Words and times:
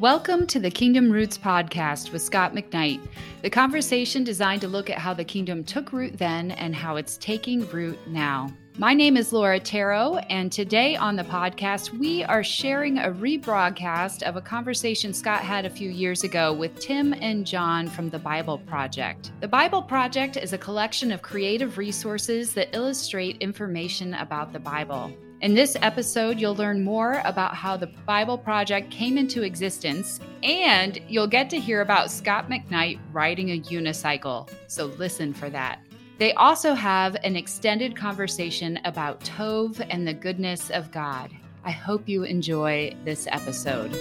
Welcome 0.00 0.46
to 0.46 0.58
the 0.58 0.70
Kingdom 0.70 1.10
Roots 1.10 1.36
podcast 1.36 2.10
with 2.10 2.22
Scot 2.22 2.54
McKnight, 2.54 3.06
the 3.42 3.50
conversation 3.50 4.24
designed 4.24 4.62
to 4.62 4.66
look 4.66 4.88
at 4.88 4.96
how 4.96 5.12
the 5.12 5.26
kingdom 5.26 5.62
took 5.62 5.92
root 5.92 6.16
then 6.16 6.52
and 6.52 6.74
how 6.74 6.96
it's 6.96 7.18
taking 7.18 7.68
root 7.68 7.98
now. 8.08 8.50
My 8.78 8.94
name 8.94 9.18
is 9.18 9.30
Laura 9.30 9.60
Tarot, 9.60 10.16
and 10.30 10.50
today 10.50 10.96
on 10.96 11.16
the 11.16 11.24
podcast, 11.24 11.90
we 11.98 12.24
are 12.24 12.42
sharing 12.42 12.96
a 12.96 13.10
rebroadcast 13.10 14.22
of 14.22 14.36
a 14.36 14.40
conversation 14.40 15.12
Scot 15.12 15.42
had 15.42 15.66
a 15.66 15.70
few 15.70 15.90
years 15.90 16.24
ago 16.24 16.54
with 16.54 16.80
Tim 16.80 17.12
and 17.12 17.46
Jon 17.46 17.86
from 17.86 18.08
the 18.08 18.18
Bible 18.18 18.56
Project. 18.56 19.32
The 19.40 19.48
Bible 19.48 19.82
Project 19.82 20.38
is 20.38 20.54
a 20.54 20.58
collection 20.58 21.12
of 21.12 21.20
creative 21.20 21.76
resources 21.76 22.54
that 22.54 22.74
illustrate 22.74 23.36
information 23.42 24.14
about 24.14 24.54
the 24.54 24.60
Bible. 24.60 25.12
In 25.40 25.54
this 25.54 25.74
episode, 25.80 26.38
you'll 26.38 26.54
learn 26.54 26.84
more 26.84 27.22
about 27.24 27.54
how 27.54 27.74
the 27.74 27.86
Bible 27.86 28.36
Project 28.36 28.90
came 28.90 29.16
into 29.16 29.42
existence, 29.42 30.20
and 30.42 31.00
you'll 31.08 31.26
get 31.26 31.48
to 31.48 31.58
hear 31.58 31.80
about 31.80 32.10
Scot 32.10 32.50
McKnight 32.50 32.98
riding 33.10 33.52
a 33.52 33.60
unicycle. 33.60 34.50
So 34.66 34.86
listen 34.98 35.32
for 35.32 35.48
that. 35.48 35.80
They 36.18 36.34
also 36.34 36.74
have 36.74 37.16
an 37.24 37.36
extended 37.36 37.96
conversation 37.96 38.80
about 38.84 39.20
Tov 39.20 39.82
and 39.88 40.06
the 40.06 40.12
goodness 40.12 40.68
of 40.68 40.92
God. 40.92 41.30
I 41.64 41.70
hope 41.70 42.06
you 42.06 42.24
enjoy 42.24 42.94
this 43.06 43.26
episode. 43.30 43.96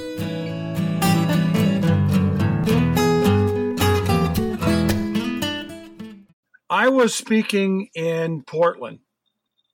I 6.69 6.89
was 6.89 7.15
speaking 7.15 7.87
in 7.95 8.43
Portland 8.43 8.99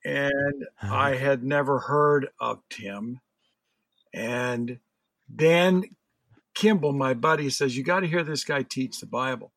and 0.05 0.65
uh-huh. 0.81 0.95
I 0.95 1.15
had 1.15 1.43
never 1.43 1.79
heard 1.79 2.29
of 2.39 2.59
Tim. 2.69 3.19
And 4.13 4.79
Dan 5.35 5.83
Kimball, 6.53 6.93
my 6.93 7.15
buddy, 7.15 7.49
says, 7.49 7.75
You 7.75 7.83
got 7.83 8.01
to 8.01 8.07
hear 8.07 8.23
this 8.23 8.43
guy 8.43 8.61
teach 8.61 8.99
the 8.99 9.07
Bible. 9.07 9.51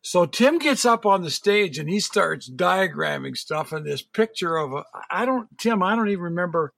So 0.00 0.24
Tim 0.24 0.58
gets 0.58 0.86
up 0.86 1.04
on 1.04 1.22
the 1.22 1.30
stage 1.30 1.78
and 1.78 1.90
he 1.90 2.00
starts 2.00 2.50
diagramming 2.50 3.36
stuff 3.36 3.70
and 3.70 3.84
this 3.84 4.00
picture 4.00 4.56
of 4.56 4.72
a, 4.72 4.84
I 5.10 5.26
don't, 5.26 5.46
Tim, 5.58 5.82
I 5.82 5.94
don't 5.94 6.08
even 6.08 6.24
remember 6.24 6.72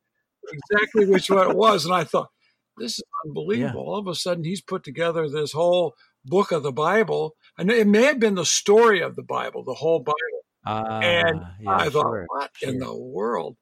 exactly 0.53 1.07
which 1.07 1.31
one 1.31 1.49
it 1.49 1.57
was. 1.57 1.85
And 1.85 1.95
I 1.95 2.03
thought, 2.03 2.31
this 2.77 2.99
is 2.99 3.05
unbelievable. 3.25 3.81
Yeah. 3.81 3.87
All 3.87 3.99
of 3.99 4.09
a 4.09 4.15
sudden, 4.17 4.43
he's 4.43 4.61
put 4.61 4.83
together 4.83 5.31
this 5.31 5.53
whole 5.53 5.95
book 6.25 6.51
of 6.51 6.65
the 6.65 6.73
Bible. 6.73 7.37
And 7.57 7.71
it 7.71 7.87
may 7.87 8.03
have 8.03 8.19
been 8.19 8.35
the 8.35 8.45
story 8.45 9.01
of 9.01 9.15
the 9.15 9.23
Bible, 9.23 9.63
the 9.63 9.75
whole 9.75 10.01
Bible. 10.01 10.36
Uh, 10.67 11.01
and 11.03 11.41
yeah, 11.61 11.77
I 11.77 11.89
thought, 11.89 12.03
sure, 12.03 12.27
what 12.29 12.51
sure. 12.57 12.69
in 12.69 12.79
the 12.79 12.95
world? 12.95 13.57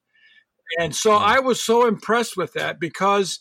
And 0.79 0.95
so 0.95 1.11
yeah. 1.11 1.17
I 1.17 1.39
was 1.39 1.63
so 1.63 1.87
impressed 1.87 2.35
with 2.35 2.53
that 2.53 2.79
because 2.79 3.39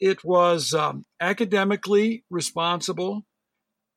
it 0.00 0.22
was 0.24 0.74
um, 0.74 1.06
academically 1.20 2.24
responsible 2.30 3.26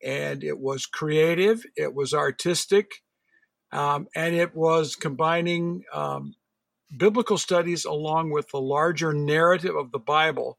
and 0.02 0.42
it 0.42 0.58
was 0.58 0.86
creative, 0.86 1.62
it 1.76 1.94
was 1.94 2.12
artistic, 2.12 2.90
um, 3.70 4.08
and 4.16 4.34
it 4.34 4.54
was 4.54 4.96
combining 4.96 5.82
um, 5.92 6.34
biblical 6.96 7.38
studies 7.38 7.84
along 7.84 8.30
with 8.30 8.48
the 8.48 8.60
larger 8.60 9.12
narrative 9.12 9.76
of 9.76 9.92
the 9.92 9.98
Bible 9.98 10.58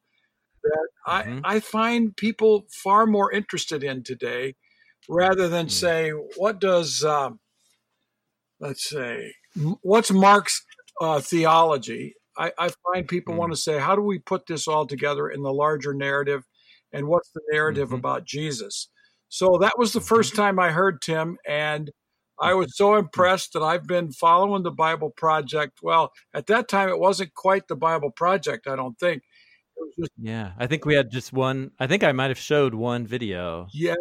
that 0.63 0.87
mm-hmm. 1.07 1.39
I, 1.43 1.55
I 1.55 1.59
find 1.59 2.15
people 2.15 2.65
far 2.71 3.05
more 3.05 3.31
interested 3.31 3.83
in 3.83 4.03
today 4.03 4.55
rather 5.09 5.49
than 5.49 5.65
mm-hmm. 5.65 5.71
say, 5.71 6.09
what 6.37 6.59
does 6.59 7.03
um, 7.03 7.39
let's 8.63 8.89
say, 8.89 9.33
what's 9.81 10.11
Mark's 10.11 10.63
uh, 11.01 11.19
theology? 11.19 12.15
I, 12.37 12.51
I, 12.57 12.71
find 12.91 13.07
people 13.07 13.35
mm. 13.35 13.37
want 13.37 13.51
to 13.51 13.57
say, 13.57 13.77
how 13.77 13.95
do 13.95 14.01
we 14.01 14.19
put 14.19 14.47
this 14.47 14.67
all 14.67 14.87
together 14.87 15.29
in 15.29 15.43
the 15.43 15.53
larger 15.53 15.93
narrative? 15.93 16.43
And 16.91 17.07
what's 17.07 17.29
the 17.31 17.41
narrative 17.51 17.89
mm-hmm. 17.89 17.97
about 17.97 18.25
Jesus? 18.25 18.89
So 19.27 19.57
that 19.59 19.77
was 19.77 19.93
the 19.93 19.99
mm-hmm. 19.99 20.15
first 20.15 20.35
time 20.35 20.59
I 20.59 20.71
heard 20.71 21.01
Tim. 21.01 21.37
And 21.45 21.91
I 22.39 22.53
was 22.55 22.75
so 22.75 22.95
impressed 22.95 23.53
that 23.53 23.61
I've 23.61 23.85
been 23.85 24.11
following 24.11 24.63
the 24.63 24.71
Bible 24.71 25.11
Project. 25.11 25.79
Well, 25.83 26.11
at 26.33 26.47
that 26.47 26.67
time, 26.67 26.89
it 26.89 26.99
wasn't 26.99 27.33
quite 27.35 27.67
the 27.67 27.75
Bible 27.75 28.11
Project, 28.11 28.67
I 28.67 28.75
don't 28.75 28.97
think. 28.97 29.21
Just, 29.99 30.11
yeah, 30.17 30.53
I 30.57 30.67
think 30.67 30.85
we 30.85 30.95
had 30.95 31.11
just 31.11 31.33
one. 31.33 31.71
I 31.79 31.87
think 31.87 32.03
I 32.03 32.11
might 32.11 32.29
have 32.29 32.39
showed 32.39 32.73
one 32.73 33.05
video. 33.05 33.67
Yeah, 33.73 33.95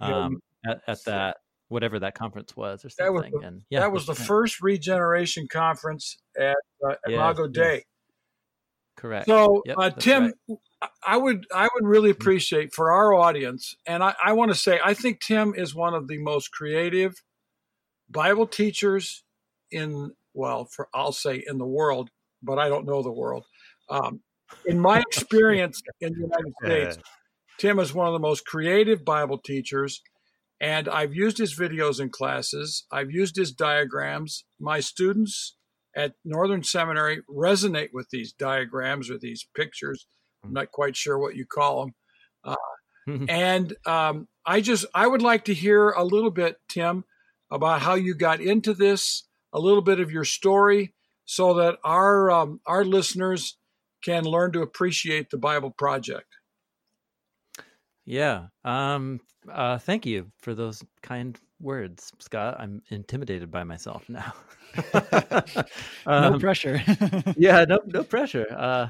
um, 0.00 0.40
at, 0.66 0.80
at 0.86 1.04
that 1.04 1.36
whatever 1.68 1.98
that 1.98 2.14
conference 2.14 2.56
was 2.56 2.84
or 2.84 2.90
something. 2.90 3.14
That 3.14 3.22
was 3.22 3.32
the, 3.32 3.46
and, 3.46 3.62
yeah, 3.70 3.80
that 3.80 3.92
was 3.92 4.06
the 4.06 4.14
first 4.14 4.60
regeneration 4.60 5.48
conference 5.48 6.16
at 6.38 6.56
uh, 6.86 6.94
Imago 7.06 7.44
yes, 7.44 7.52
Dei. 7.52 7.74
Yes. 7.74 7.82
Correct. 8.96 9.26
So, 9.26 9.62
yep, 9.64 9.76
uh, 9.78 9.90
Tim, 9.90 10.32
right. 10.48 10.58
I 11.06 11.16
would 11.16 11.46
I 11.54 11.68
would 11.72 11.86
really 11.86 12.10
mm-hmm. 12.10 12.20
appreciate 12.20 12.74
for 12.74 12.90
our 12.90 13.14
audience, 13.14 13.74
and 13.86 14.02
I, 14.02 14.14
I 14.22 14.32
want 14.32 14.50
to 14.50 14.56
say 14.56 14.80
I 14.84 14.94
think 14.94 15.20
Tim 15.20 15.54
is 15.56 15.74
one 15.74 15.94
of 15.94 16.08
the 16.08 16.18
most 16.18 16.50
creative 16.50 17.14
Bible 18.10 18.46
teachers 18.46 19.22
in 19.70 20.12
well, 20.34 20.64
for 20.64 20.88
I'll 20.92 21.12
say 21.12 21.42
in 21.46 21.58
the 21.58 21.66
world, 21.66 22.10
but 22.42 22.58
I 22.58 22.68
don't 22.68 22.86
know 22.86 23.02
the 23.02 23.12
world. 23.12 23.44
Um, 23.88 24.20
in 24.66 24.80
my 24.80 24.98
experience 25.10 25.80
in 26.00 26.12
the 26.14 26.20
United 26.20 26.54
States, 26.64 26.98
Tim 27.58 27.78
is 27.78 27.94
one 27.94 28.08
of 28.08 28.12
the 28.14 28.18
most 28.18 28.46
creative 28.46 29.04
Bible 29.04 29.38
teachers 29.38 30.02
and 30.60 30.88
I've 30.88 31.14
used 31.14 31.38
his 31.38 31.56
videos 31.56 32.00
in 32.00 32.10
classes, 32.10 32.84
I've 32.90 33.10
used 33.10 33.36
his 33.36 33.52
diagrams. 33.52 34.44
My 34.58 34.80
students 34.80 35.56
at 35.94 36.14
Northern 36.24 36.62
Seminary 36.62 37.22
resonate 37.30 37.90
with 37.92 38.08
these 38.10 38.32
diagrams 38.32 39.10
or 39.10 39.18
these 39.18 39.46
pictures. 39.54 40.06
I'm 40.44 40.52
not 40.52 40.70
quite 40.70 40.96
sure 40.96 41.18
what 41.18 41.36
you 41.36 41.46
call 41.46 41.80
them. 41.80 41.94
Uh, 42.44 43.24
and 43.28 43.74
um, 43.86 44.28
I 44.44 44.60
just, 44.60 44.84
I 44.94 45.06
would 45.06 45.22
like 45.22 45.44
to 45.46 45.54
hear 45.54 45.90
a 45.90 46.04
little 46.04 46.30
bit, 46.30 46.56
Tim, 46.68 47.04
about 47.50 47.82
how 47.82 47.94
you 47.94 48.14
got 48.14 48.40
into 48.40 48.74
this, 48.74 49.24
a 49.52 49.58
little 49.58 49.82
bit 49.82 50.00
of 50.00 50.10
your 50.10 50.24
story, 50.24 50.94
so 51.24 51.54
that 51.54 51.78
our 51.84 52.30
um, 52.30 52.60
our 52.66 52.84
listeners 52.84 53.56
can 54.02 54.24
learn 54.24 54.52
to 54.52 54.62
appreciate 54.62 55.30
the 55.30 55.38
Bible 55.38 55.70
Project. 55.70 56.26
Yeah. 58.08 58.46
Um, 58.64 59.20
uh, 59.52 59.76
thank 59.76 60.06
you 60.06 60.32
for 60.38 60.54
those 60.54 60.82
kind 61.02 61.38
words, 61.60 62.10
Scot. 62.18 62.56
I'm 62.58 62.80
intimidated 62.88 63.50
by 63.50 63.64
myself 63.64 64.08
now. 64.08 64.32
um, 66.06 66.32
no 66.32 66.38
pressure. 66.38 66.82
yeah, 67.36 67.66
no, 67.68 67.80
no 67.84 68.02
pressure. 68.02 68.46
Uh, 68.50 68.88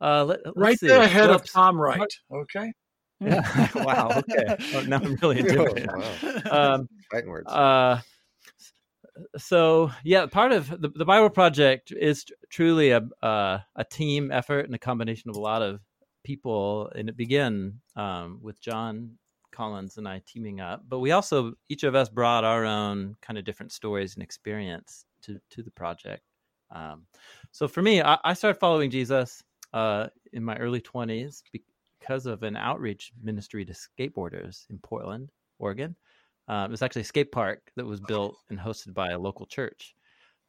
uh, 0.00 0.24
let, 0.24 0.40
right 0.56 0.78
see. 0.78 0.88
there 0.88 1.02
ahead 1.02 1.28
well, 1.28 1.36
of 1.36 1.48
Tom 1.48 1.80
Wright. 1.80 2.12
Okay. 2.32 2.72
Yeah. 3.20 3.68
wow. 3.76 4.10
Okay. 4.16 4.56
Oh, 4.74 4.80
now 4.88 4.96
I'm 5.04 5.14
really 5.22 5.38
intimidated. 5.38 5.88
Oh, 5.92 6.40
wow. 6.50 6.74
um, 6.74 6.88
Fighting 7.12 7.30
words. 7.30 7.48
Uh, 7.48 8.00
so 9.36 9.92
yeah, 10.02 10.26
part 10.26 10.50
of 10.50 10.68
the, 10.68 10.88
the 10.88 11.04
Bible 11.04 11.30
Project 11.30 11.92
is 11.92 12.24
truly 12.50 12.90
a 12.90 13.02
uh, 13.22 13.60
a 13.76 13.84
team 13.84 14.32
effort 14.32 14.66
and 14.66 14.74
a 14.74 14.78
combination 14.78 15.30
of 15.30 15.36
a 15.36 15.40
lot 15.40 15.62
of 15.62 15.80
people, 16.28 16.92
and 16.94 17.08
it 17.08 17.16
began 17.16 17.80
um, 17.96 18.38
with 18.42 18.60
Jon 18.60 19.18
Collins 19.50 19.96
and 19.96 20.06
I 20.06 20.20
teaming 20.26 20.60
up. 20.60 20.82
But 20.86 21.00
we 21.00 21.10
also 21.12 21.54
each 21.68 21.84
of 21.84 21.94
us 21.94 22.10
brought 22.10 22.44
our 22.44 22.64
own 22.66 23.16
kind 23.22 23.38
of 23.38 23.44
different 23.46 23.72
stories 23.72 24.14
and 24.14 24.22
experience 24.22 25.06
to 25.22 25.40
to 25.54 25.62
the 25.62 25.70
project. 25.70 26.22
Um, 26.70 27.06
so 27.50 27.66
for 27.66 27.82
me, 27.82 28.02
I, 28.02 28.18
I 28.30 28.34
started 28.34 28.60
following 28.60 28.90
Jesus 28.90 29.42
uh, 29.72 30.08
in 30.32 30.44
my 30.44 30.56
early 30.58 30.82
twenties 30.82 31.42
because 31.50 32.26
of 32.26 32.42
an 32.42 32.56
outreach 32.56 33.12
ministry 33.22 33.64
to 33.64 33.72
skateboarders 33.72 34.66
in 34.70 34.78
Portland, 34.78 35.30
Oregon. 35.58 35.96
Uh, 36.46 36.64
it 36.68 36.70
was 36.70 36.82
actually 36.82 37.02
a 37.02 37.12
skate 37.12 37.32
park 37.32 37.60
that 37.76 37.86
was 37.86 38.00
built 38.00 38.36
and 38.50 38.58
hosted 38.58 38.92
by 38.92 39.08
a 39.12 39.18
local 39.18 39.46
church. 39.46 39.94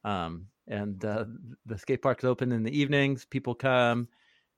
Um, 0.04 0.46
and 0.66 1.04
uh, 1.04 1.24
the 1.66 1.78
skate 1.78 2.02
park 2.02 2.18
is 2.20 2.24
open 2.24 2.52
in 2.52 2.62
the 2.62 2.78
evenings. 2.80 3.26
People 3.26 3.54
come 3.54 4.08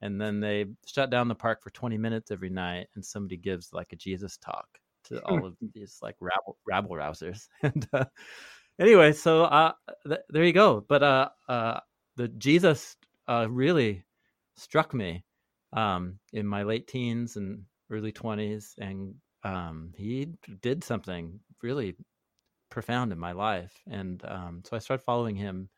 and 0.02 0.20
then 0.20 0.40
they 0.40 0.66
shut 0.84 1.08
down 1.10 1.28
the 1.28 1.34
park 1.34 1.62
for 1.62 1.70
20 1.70 1.96
minutes 1.96 2.30
every 2.30 2.50
night 2.50 2.88
and 2.94 3.04
somebody 3.04 3.36
gives 3.36 3.72
like 3.72 3.92
a 3.92 3.96
jesus 3.96 4.36
talk 4.36 4.66
to 5.04 5.20
all 5.24 5.46
of 5.46 5.56
these 5.74 5.98
like 6.02 6.16
rabble, 6.20 6.58
rabble 6.66 6.94
rousers. 6.96 7.48
And 7.62 7.88
uh, 7.92 8.04
anyway 8.78 9.12
so 9.12 9.44
uh, 9.44 9.72
th- 10.06 10.20
there 10.28 10.44
you 10.44 10.52
go. 10.52 10.84
But 10.86 11.02
uh, 11.02 11.28
uh, 11.48 11.80
the 12.16 12.28
jesus 12.28 12.96
uh, 13.28 13.46
really 13.48 14.04
struck 14.56 14.92
me 14.92 15.24
um, 15.72 16.18
in 16.32 16.46
my 16.46 16.62
late 16.64 16.86
teens 16.86 17.36
and 17.36 17.62
early 17.90 18.12
20s 18.12 18.74
and 18.78 19.14
um, 19.44 19.92
he 19.96 20.28
did 20.60 20.84
something 20.84 21.40
really 21.62 21.96
profound 22.70 23.12
in 23.12 23.18
my 23.18 23.32
life. 23.32 23.82
And 23.90 24.22
um, 24.26 24.62
so 24.64 24.76
i 24.76 24.78
started 24.78 25.04
following 25.04 25.36
him 25.36 25.68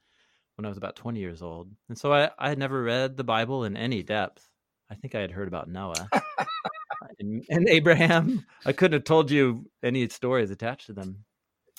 when 0.56 0.64
I 0.64 0.68
was 0.68 0.78
about 0.78 0.96
20 0.96 1.20
years 1.20 1.42
old. 1.42 1.70
And 1.88 1.98
so 1.98 2.12
I, 2.12 2.30
I 2.38 2.48
had 2.48 2.58
never 2.58 2.82
read 2.82 3.16
the 3.16 3.24
Bible 3.24 3.64
in 3.64 3.76
any 3.76 4.02
depth. 4.02 4.48
I 4.90 4.94
think 4.94 5.14
I 5.14 5.20
had 5.20 5.30
heard 5.30 5.48
about 5.48 5.68
Noah 5.68 6.08
and, 7.18 7.44
and, 7.48 7.68
Abraham. 7.68 8.44
I 8.66 8.72
couldn't 8.72 8.98
have 8.98 9.04
told 9.04 9.30
you 9.30 9.66
any 9.82 10.08
stories 10.08 10.50
attached 10.50 10.86
to 10.86 10.92
them. 10.92 11.24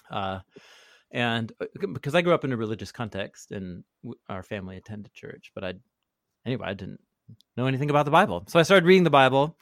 Uh, 0.10 0.39
and 1.12 1.51
uh, 1.62 1.66
because 1.94 2.16
I 2.16 2.22
grew 2.22 2.33
up 2.33 2.44
in 2.44 2.51
a 2.51 2.57
religious 2.57 2.92
context 2.92 3.51
and 3.51 3.83
our 4.27 4.44
family 4.44 4.77
attended 4.77 5.13
church, 5.13 5.51
but 5.56 5.63
I, 5.63 5.74
anyway, 6.45 6.68
I 6.68 6.74
didn't 6.74 7.00
know 7.56 7.68
anything 7.68 7.89
about 7.89 8.06
the 8.06 8.12
Bible. 8.12 8.44
So 8.48 8.60
I 8.60 8.63
started 8.63 8.86
reading 8.86 9.04
the 9.04 9.10
Bible 9.10 9.57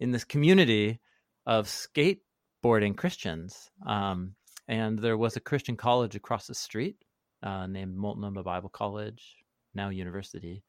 in 0.00 0.10
this 0.10 0.24
community 0.24 1.00
of 1.46 1.66
skateboarding 1.66 2.96
Christians. 2.96 3.70
Um, 3.86 4.34
and 4.66 4.98
there 4.98 5.16
was 5.16 5.36
a 5.36 5.40
Christian 5.40 5.76
college 5.76 6.14
across 6.14 6.46
the 6.46 6.54
street 6.54 6.96
uh, 7.42 7.66
named 7.66 7.96
Multnomah 7.96 8.42
Bible 8.42 8.68
College, 8.68 9.36
now 9.74 9.88
university. 9.88 10.64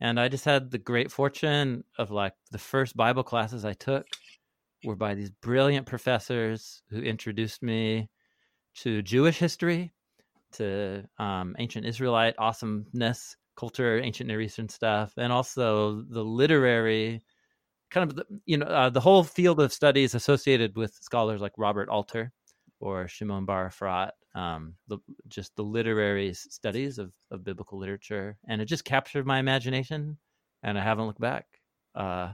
And 0.00 0.20
I 0.20 0.28
just 0.28 0.44
had 0.44 0.70
the 0.70 0.78
great 0.78 1.10
fortune 1.10 1.84
of 1.98 2.10
like 2.10 2.34
the 2.50 2.58
first 2.58 2.96
Bible 2.96 3.22
classes 3.22 3.64
I 3.64 3.72
took 3.72 4.06
were 4.84 4.96
by 4.96 5.14
these 5.14 5.30
brilliant 5.30 5.86
professors 5.86 6.82
who 6.90 7.00
introduced 7.00 7.62
me 7.62 8.08
to 8.76 9.02
Jewish 9.02 9.38
history, 9.38 9.94
to 10.52 11.04
um, 11.18 11.56
ancient 11.58 11.86
Israelite 11.86 12.34
awesomeness, 12.38 13.36
culture, 13.56 13.98
ancient 13.98 14.28
Near 14.28 14.40
Eastern 14.40 14.68
stuff, 14.68 15.14
and 15.16 15.32
also 15.32 16.02
the 16.10 16.22
literary 16.22 17.22
kind 17.90 18.10
of 18.10 18.16
the, 18.16 18.24
you 18.44 18.58
know 18.58 18.66
uh, 18.66 18.90
the 18.90 19.00
whole 19.00 19.24
field 19.24 19.60
of 19.60 19.72
studies 19.72 20.14
associated 20.14 20.76
with 20.76 20.94
scholars 21.00 21.40
like 21.40 21.52
Robert 21.56 21.88
Alter 21.88 22.32
or 22.80 23.08
Shimon 23.08 23.46
Bar 23.46 23.70
Efrat, 23.70 24.10
um, 24.36 24.74
the, 24.86 24.98
just 25.28 25.56
the 25.56 25.62
literary 25.62 26.34
studies 26.34 26.98
of, 26.98 27.10
of 27.30 27.42
biblical 27.42 27.78
literature, 27.78 28.36
and 28.46 28.60
it 28.60 28.66
just 28.66 28.84
captured 28.84 29.26
my 29.26 29.38
imagination, 29.38 30.18
and 30.62 30.78
I 30.78 30.82
haven't 30.82 31.06
looked 31.06 31.20
back. 31.20 31.46
Uh, 31.94 32.32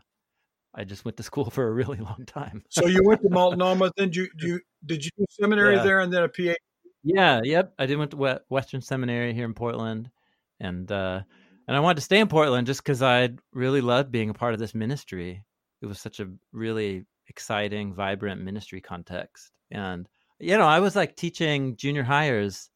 I 0.75 0.84
just 0.84 1.04
went 1.04 1.16
to 1.19 1.22
school 1.31 1.49
for 1.49 1.69
a 1.69 1.72
really 1.72 1.99
long 1.99 2.25
time. 2.26 2.64
so 2.69 2.87
you 2.87 3.02
went 3.04 3.22
to 3.22 3.28
Multnomah, 3.31 3.93
then 3.96 4.10
you 4.12 4.26
you 4.38 4.60
did 4.84 5.04
you 5.04 5.10
do 5.16 5.25
seminary 5.31 5.76
yeah. 5.76 5.84
there, 5.84 6.00
and 6.00 6.12
then 6.12 6.25
a 6.25 6.28
PhD? 6.28 6.56
Yeah, 7.04 7.40
yep. 7.44 7.72
I 7.78 7.87
did 7.87 7.99
went 7.99 8.10
to 8.12 8.40
Western 8.48 8.81
Seminary 8.81 9.32
here 9.32 9.44
in 9.44 9.55
Portland, 9.55 10.10
and 10.58 10.90
uh, 10.90 11.20
and 11.69 11.76
I 11.76 11.81
wanted 11.81 11.96
to 11.96 12.02
stay 12.02 12.19
in 12.19 12.28
Portland 12.28 12.66
just 12.66 12.82
because 12.82 13.00
I 13.00 13.31
really 13.52 13.81
loved 13.81 14.10
being 14.10 14.28
a 14.28 14.34
part 14.34 14.55
of 14.55 14.60
this 14.60 14.75
ministry. 14.75 15.44
It 15.81 15.87
was 15.87 16.00
such 16.00 16.19
a 16.19 16.28
really 16.52 17.05
exciting, 17.28 17.94
vibrant 17.94 18.40
ministry 18.40 18.81
context, 18.81 19.52
and 19.70 20.08
you 20.43 20.59
know, 20.59 20.67
I 20.67 20.81
was 20.81 20.97
like 20.97 21.15
teaching 21.15 21.77
junior 21.77 22.03
hires. 22.03 22.69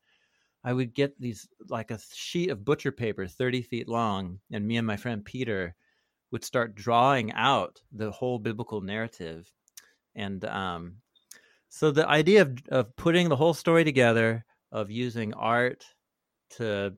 I 0.65 0.73
would 0.73 0.95
get 0.95 1.21
these 1.21 1.49
like 1.69 1.91
a 1.91 1.99
sheet 2.15 2.51
of 2.51 2.65
butcher 2.65 2.93
paper, 2.93 3.27
thirty 3.27 3.63
feet 3.63 3.89
long, 3.89 4.39
and 4.53 4.67
me 4.67 4.77
and 4.77 4.87
my 4.87 4.97
friend 4.97 5.25
Peter 5.25 5.75
would 6.31 6.45
start 6.45 6.77
drawing 6.77 7.33
out 7.33 7.81
the 7.93 8.11
whole 8.13 8.39
biblical 8.39 8.81
narrative, 8.81 9.51
and 10.15 10.45
um, 10.45 10.97
so 11.69 11.91
the 11.91 12.09
idea 12.09 12.43
of 12.43 12.57
of 12.71 12.97
putting 12.97 13.29
the 13.29 13.37
whole 13.37 13.55
story 13.55 13.85
together, 13.85 14.45
of 14.71 14.91
using 14.91 15.35
art 15.35 15.85
to 16.51 16.95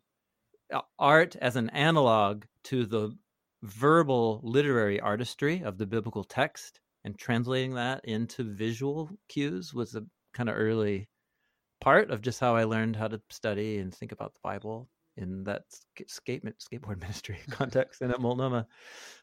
uh, 0.73 0.81
art 0.99 1.35
as 1.37 1.57
an 1.57 1.71
analog 1.71 2.45
to 2.65 2.85
the 2.85 3.17
verbal 3.63 4.41
literary 4.45 5.01
artistry 5.01 5.63
of 5.63 5.79
the 5.79 5.87
biblical 5.87 6.25
text 6.25 6.81
and 7.05 7.19
translating 7.19 7.75
that 7.75 8.05
into 8.05 8.45
visual 8.45 9.11
cues 9.29 9.73
was 9.73 9.95
a 9.95 10.05
kind 10.35 10.49
of 10.49 10.57
early 10.57 11.09
part 11.81 12.11
of 12.11 12.23
just 12.23 12.41
how 12.41 12.57
I 12.57 12.65
learned 12.65 12.97
how 12.97 13.09
to 13.09 13.21
study 13.31 13.79
and 13.79 13.95
think 13.95 14.13
about 14.13 14.35
the 14.35 14.41
Bible 14.43 14.89
in 15.17 15.45
that 15.45 15.63
skate 16.07 16.45
skateboard 16.45 17.01
ministry 17.01 17.39
context 17.51 18.01
and 18.03 18.13
at 18.13 18.21
Multnomah. 18.21 18.67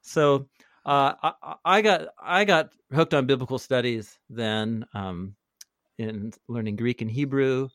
So 0.01 0.47
uh, 0.85 1.13
I, 1.23 1.55
I, 1.63 1.81
got 1.81 2.07
I 2.21 2.45
got 2.45 2.69
hooked 2.93 3.13
on 3.13 3.25
biblical 3.25 3.57
studies 3.57 4.19
then 4.29 4.85
um, 4.93 5.35
in 5.97 6.31
learning 6.47 6.75
Greek 6.75 7.01
and 7.01 7.09
Hebrew. 7.09 7.69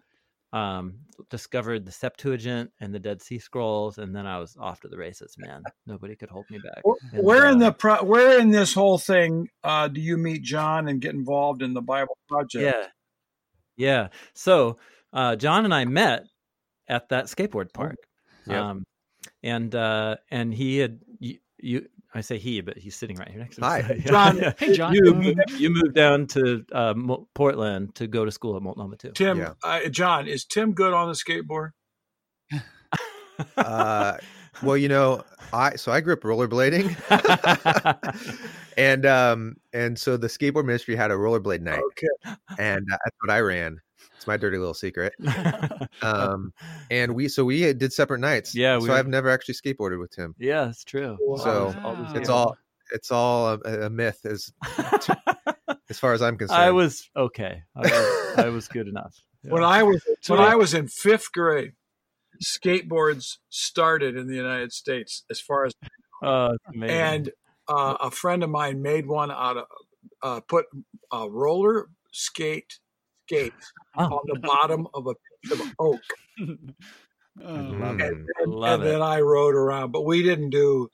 Um, 0.52 0.94
discovered 1.28 1.86
the 1.86 1.92
Septuagint 1.92 2.72
and 2.80 2.92
the 2.92 2.98
Dead 2.98 3.22
Sea 3.22 3.38
Scrolls, 3.38 3.98
and 3.98 4.12
then 4.12 4.26
I 4.26 4.40
was 4.40 4.56
off 4.58 4.80
to 4.80 4.88
the 4.88 4.96
races. 4.96 5.36
Man, 5.38 5.62
nobody 5.86 6.16
could 6.16 6.28
hold 6.28 6.46
me 6.50 6.58
back. 6.58 6.82
And, 7.12 7.22
where 7.22 7.46
uh, 7.46 7.52
in 7.52 7.58
the 7.60 7.70
pro- 7.70 8.02
where 8.02 8.40
in 8.40 8.50
this 8.50 8.74
whole 8.74 8.98
thing 8.98 9.48
uh, 9.62 9.86
do 9.86 10.00
you 10.00 10.16
meet 10.16 10.42
Jon 10.42 10.88
and 10.88 11.00
get 11.00 11.14
involved 11.14 11.62
in 11.62 11.72
the 11.72 11.80
Bible 11.80 12.18
project? 12.28 12.64
Yeah, 12.64 12.86
yeah. 13.80 14.08
So 14.34 14.78
uh, 15.12 15.36
Jon 15.36 15.64
and 15.64 15.74
I 15.74 15.84
met 15.84 16.24
at 16.88 17.08
that 17.08 17.26
skateboard 17.26 17.66
oh, 17.68 17.74
park. 17.74 17.96
Um, 18.48 18.84
and 19.42 19.74
uh, 19.74 20.16
and 20.30 20.52
he 20.52 20.78
had 20.78 20.98
you, 21.18 21.38
you, 21.58 21.86
I 22.12 22.20
say 22.20 22.38
he, 22.38 22.60
but 22.60 22.76
he's 22.76 22.96
sitting 22.96 23.16
right 23.16 23.28
here 23.28 23.38
next 23.38 23.56
to 23.56 23.62
me. 23.62 23.66
Hi, 23.66 23.82
me. 23.82 24.00
Jon. 24.00 24.36
yeah. 24.38 24.52
Hey, 24.58 24.74
Jon. 24.74 24.94
You, 24.94 25.36
you 25.56 25.70
moved 25.70 25.94
down 25.94 26.26
to 26.28 26.64
uh, 26.72 26.94
Portland 27.34 27.94
to 27.96 28.06
go 28.06 28.24
to 28.24 28.30
school 28.30 28.56
at 28.56 28.62
Multnomah 28.62 28.96
too. 28.96 29.12
Tim, 29.12 29.38
yeah. 29.38 29.52
uh, 29.62 29.88
Jon, 29.88 30.26
is 30.26 30.44
Tim 30.44 30.72
good 30.72 30.92
on 30.92 31.08
the 31.08 31.14
skateboard? 31.14 31.70
Well, 34.62 34.76
you 34.76 34.88
know, 34.88 35.24
I 35.52 35.76
so 35.76 35.92
I 35.92 36.00
grew 36.00 36.14
up 36.14 36.20
rollerblading, 36.20 36.96
and 38.76 39.06
um, 39.06 39.56
and 39.72 39.98
so 39.98 40.16
the 40.16 40.28
skateboard 40.28 40.64
ministry 40.64 40.96
had 40.96 41.10
a 41.10 41.14
rollerblade 41.14 41.60
night, 41.60 41.82
okay. 41.92 42.36
and 42.58 42.86
uh, 42.92 42.96
that's 43.04 43.16
what 43.20 43.30
I 43.30 43.40
ran. 43.40 43.80
It's 44.20 44.26
my 44.26 44.36
dirty 44.36 44.58
little 44.58 44.74
secret. 44.74 45.14
um, 46.02 46.52
and 46.90 47.14
we 47.14 47.26
so 47.28 47.42
we 47.42 47.72
did 47.72 47.90
separate 47.90 48.20
nights. 48.20 48.54
Yeah. 48.54 48.76
We 48.76 48.82
so 48.82 48.88
were... 48.88 48.98
I've 48.98 49.08
never 49.08 49.30
actually 49.30 49.54
skateboarded 49.54 49.98
with 49.98 50.10
Tim. 50.10 50.34
Yeah, 50.38 50.68
it's 50.68 50.84
true. 50.84 51.16
So 51.38 51.74
wow. 51.82 52.12
it's 52.14 52.28
all 52.28 52.54
it's 52.92 53.10
all 53.10 53.58
a, 53.64 53.86
a 53.86 53.90
myth 53.90 54.26
as 54.26 54.52
as 55.88 55.98
far 55.98 56.12
as 56.12 56.20
I'm 56.20 56.36
concerned. 56.36 56.60
I 56.60 56.70
was 56.70 57.08
okay. 57.16 57.62
I 57.74 57.80
was, 57.80 58.38
I 58.38 58.48
was 58.50 58.68
good 58.68 58.88
enough. 58.88 59.16
Yeah. 59.42 59.52
When 59.52 59.64
I 59.64 59.82
was 59.82 60.02
when 60.26 60.38
I 60.38 60.54
was 60.54 60.74
in 60.74 60.88
fifth 60.88 61.32
grade, 61.32 61.72
skateboards 62.42 63.38
started 63.48 64.16
in 64.16 64.26
the 64.26 64.36
United 64.36 64.72
States. 64.72 65.24
As 65.30 65.40
far 65.40 65.66
as 65.66 65.72
uh, 66.22 66.56
and 66.82 67.30
uh, 67.68 67.96
a 68.00 68.10
friend 68.10 68.42
of 68.42 68.50
mine 68.50 68.82
made 68.82 69.06
one 69.06 69.30
out 69.30 69.56
of 69.56 69.64
uh, 70.22 70.40
put 70.40 70.66
a 71.12 71.28
roller 71.28 71.88
skate 72.12 72.78
skate 73.26 73.52
oh. 73.96 74.04
on 74.04 74.22
the 74.26 74.40
bottom 74.40 74.86
of 74.94 75.06
a 75.06 75.14
piece 75.42 75.60
of 75.60 75.74
oak. 75.78 76.00
Oh, 77.42 77.48
and, 77.48 78.02
and, 78.02 78.28
and 78.40 78.82
then 78.82 79.00
I 79.00 79.20
rode 79.20 79.54
around, 79.54 79.92
but 79.92 80.04
we 80.04 80.22
didn't 80.22 80.50
do 80.50 80.90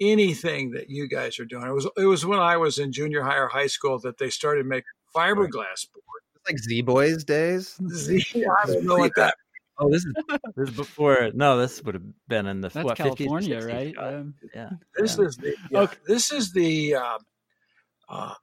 anything 0.00 0.70
that 0.70 0.88
you 0.88 1.08
guys 1.08 1.38
are 1.38 1.44
doing. 1.44 1.66
It 1.66 1.72
was 1.72 1.88
it 1.98 2.06
was 2.06 2.24
when 2.24 2.38
I 2.38 2.56
was 2.56 2.78
in 2.78 2.92
junior 2.92 3.20
high 3.22 3.36
or 3.36 3.48
high 3.48 3.66
school 3.66 3.98
that 3.98 4.16
they 4.16 4.30
started 4.30 4.64
making 4.64 4.84
fiberglass 5.14 5.86
board. 5.92 6.22
Like 6.46 6.58
Z 6.58 6.82
Boys 6.82 7.24
days. 7.24 7.78
Z, 7.90 8.24
I 8.36 8.66
don't 8.66 8.84
know 8.84 8.96
what 8.96 9.12
that. 9.16 9.34
Oh, 9.78 9.90
this 9.90 10.04
is 10.04 10.12
this 10.56 10.68
is 10.68 10.76
before. 10.76 11.30
No, 11.34 11.58
this 11.58 11.82
would 11.82 11.94
have 11.94 12.04
been 12.28 12.46
in 12.46 12.60
the 12.60 12.68
That's 12.68 12.84
what, 12.84 12.96
California, 12.96 13.60
50s, 13.60 13.66
right? 13.66 13.94
Um, 13.98 14.34
yeah. 14.54 14.70
This 14.96 15.18
yeah. 15.18 15.24
is 15.24 15.36
the 15.36 15.54
yeah, 15.70 15.80
okay. 15.80 15.96
this 16.06 16.32
is 16.32 16.52
the 16.52 16.94
uh, 16.96 17.18
uh, 18.08 18.34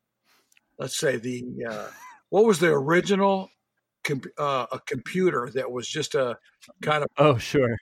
let's 0.77 0.99
say 0.99 1.17
the 1.17 1.43
uh, 1.69 1.87
what 2.29 2.45
was 2.45 2.59
the 2.59 2.69
original 2.69 3.49
com- 4.03 4.21
uh, 4.37 4.65
a 4.71 4.79
computer 4.85 5.49
that 5.53 5.71
was 5.71 5.87
just 5.87 6.15
a 6.15 6.37
kind 6.81 7.03
of 7.03 7.09
oh 7.17 7.37
sure 7.37 7.77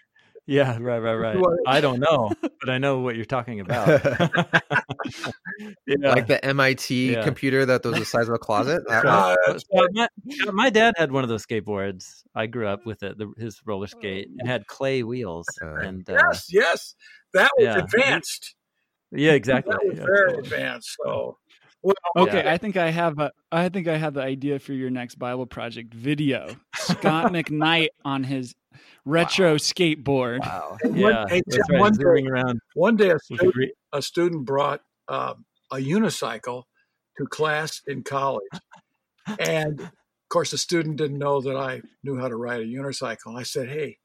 yeah 0.47 0.77
right 0.79 0.99
right 0.99 1.15
right. 1.15 1.37
I 1.67 1.81
don't 1.81 1.99
know 1.99 2.31
but 2.59 2.69
i 2.69 2.77
know 2.77 2.99
what 2.99 3.15
you're 3.15 3.25
talking 3.25 3.59
about. 3.59 4.01
Yeah. 5.87 6.09
like 6.09 6.27
the 6.27 6.39
mit 6.53 6.91
yeah. 6.91 7.23
computer 7.23 7.65
that 7.65 7.83
was 7.83 7.97
the 7.97 8.05
size 8.05 8.27
of 8.27 8.35
a 8.35 8.37
closet? 8.37 8.83
Uh, 8.87 9.35
my, 9.93 10.07
my, 10.51 10.69
dad 10.69 10.93
had 10.97 11.11
one 11.11 11.23
of 11.23 11.29
those 11.29 11.45
skateboards. 11.45 12.23
I 12.35 12.45
grew 12.45 12.67
up 12.67 12.85
with 12.85 13.01
it 13.03 13.17
the, 13.17 13.31
his 13.37 13.59
roller 13.65 13.87
skate 13.87 14.29
it 14.35 14.45
had 14.45 14.67
clay 14.67 15.01
wheels 15.03 15.47
uh, 15.61 15.75
and 15.75 16.07
uh, 16.09 16.13
yes 16.13 16.47
yes. 16.49 16.95
That 17.33 17.49
was 17.57 17.65
yeah. 17.65 17.77
advanced. 17.77 18.55
Yeah 19.11 19.31
exactly. 19.31 19.73
That 19.73 19.87
was 19.87 19.99
very 19.99 20.37
advanced 20.39 20.95
so 21.03 21.37
well, 21.83 21.95
okay, 22.17 22.43
yeah. 22.43 22.51
I 22.51 22.57
think 22.57 22.75
I 22.75 22.89
have 22.89 23.17
a 23.19 23.31
I 23.51 23.69
think 23.69 23.87
I 23.87 23.97
have 23.97 24.13
the 24.13 24.21
idea 24.21 24.59
for 24.59 24.73
your 24.73 24.89
next 24.89 25.15
Bible 25.15 25.45
project 25.45 25.93
video. 25.93 26.55
Scot 26.75 27.31
McKnight 27.31 27.89
on 28.03 28.23
his 28.23 28.55
retro 29.05 29.51
wow. 29.51 29.57
skateboard. 29.57 30.39
Wow. 30.39 30.77
Yeah. 30.83 30.89
One, 30.89 31.27
hey, 31.29 31.41
right. 31.47 31.79
one, 31.79 31.93
day, 31.93 32.27
around. 32.27 32.59
one 32.73 32.95
day 32.95 33.11
a 33.11 33.19
student, 33.19 33.71
a 33.93 34.01
student 34.01 34.45
brought 34.45 34.81
uh, 35.07 35.33
a 35.71 35.77
unicycle 35.77 36.63
to 37.17 37.25
class 37.25 37.81
in 37.87 38.03
college. 38.03 38.43
And 39.39 39.81
of 39.81 39.91
course, 40.29 40.51
the 40.51 40.57
student 40.57 40.97
didn't 40.97 41.17
know 41.17 41.41
that 41.41 41.55
I 41.55 41.81
knew 42.03 42.17
how 42.17 42.27
to 42.27 42.35
ride 42.35 42.61
a 42.61 42.65
unicycle. 42.65 43.37
I 43.37 43.43
said, 43.43 43.69
Hey, 43.69 43.97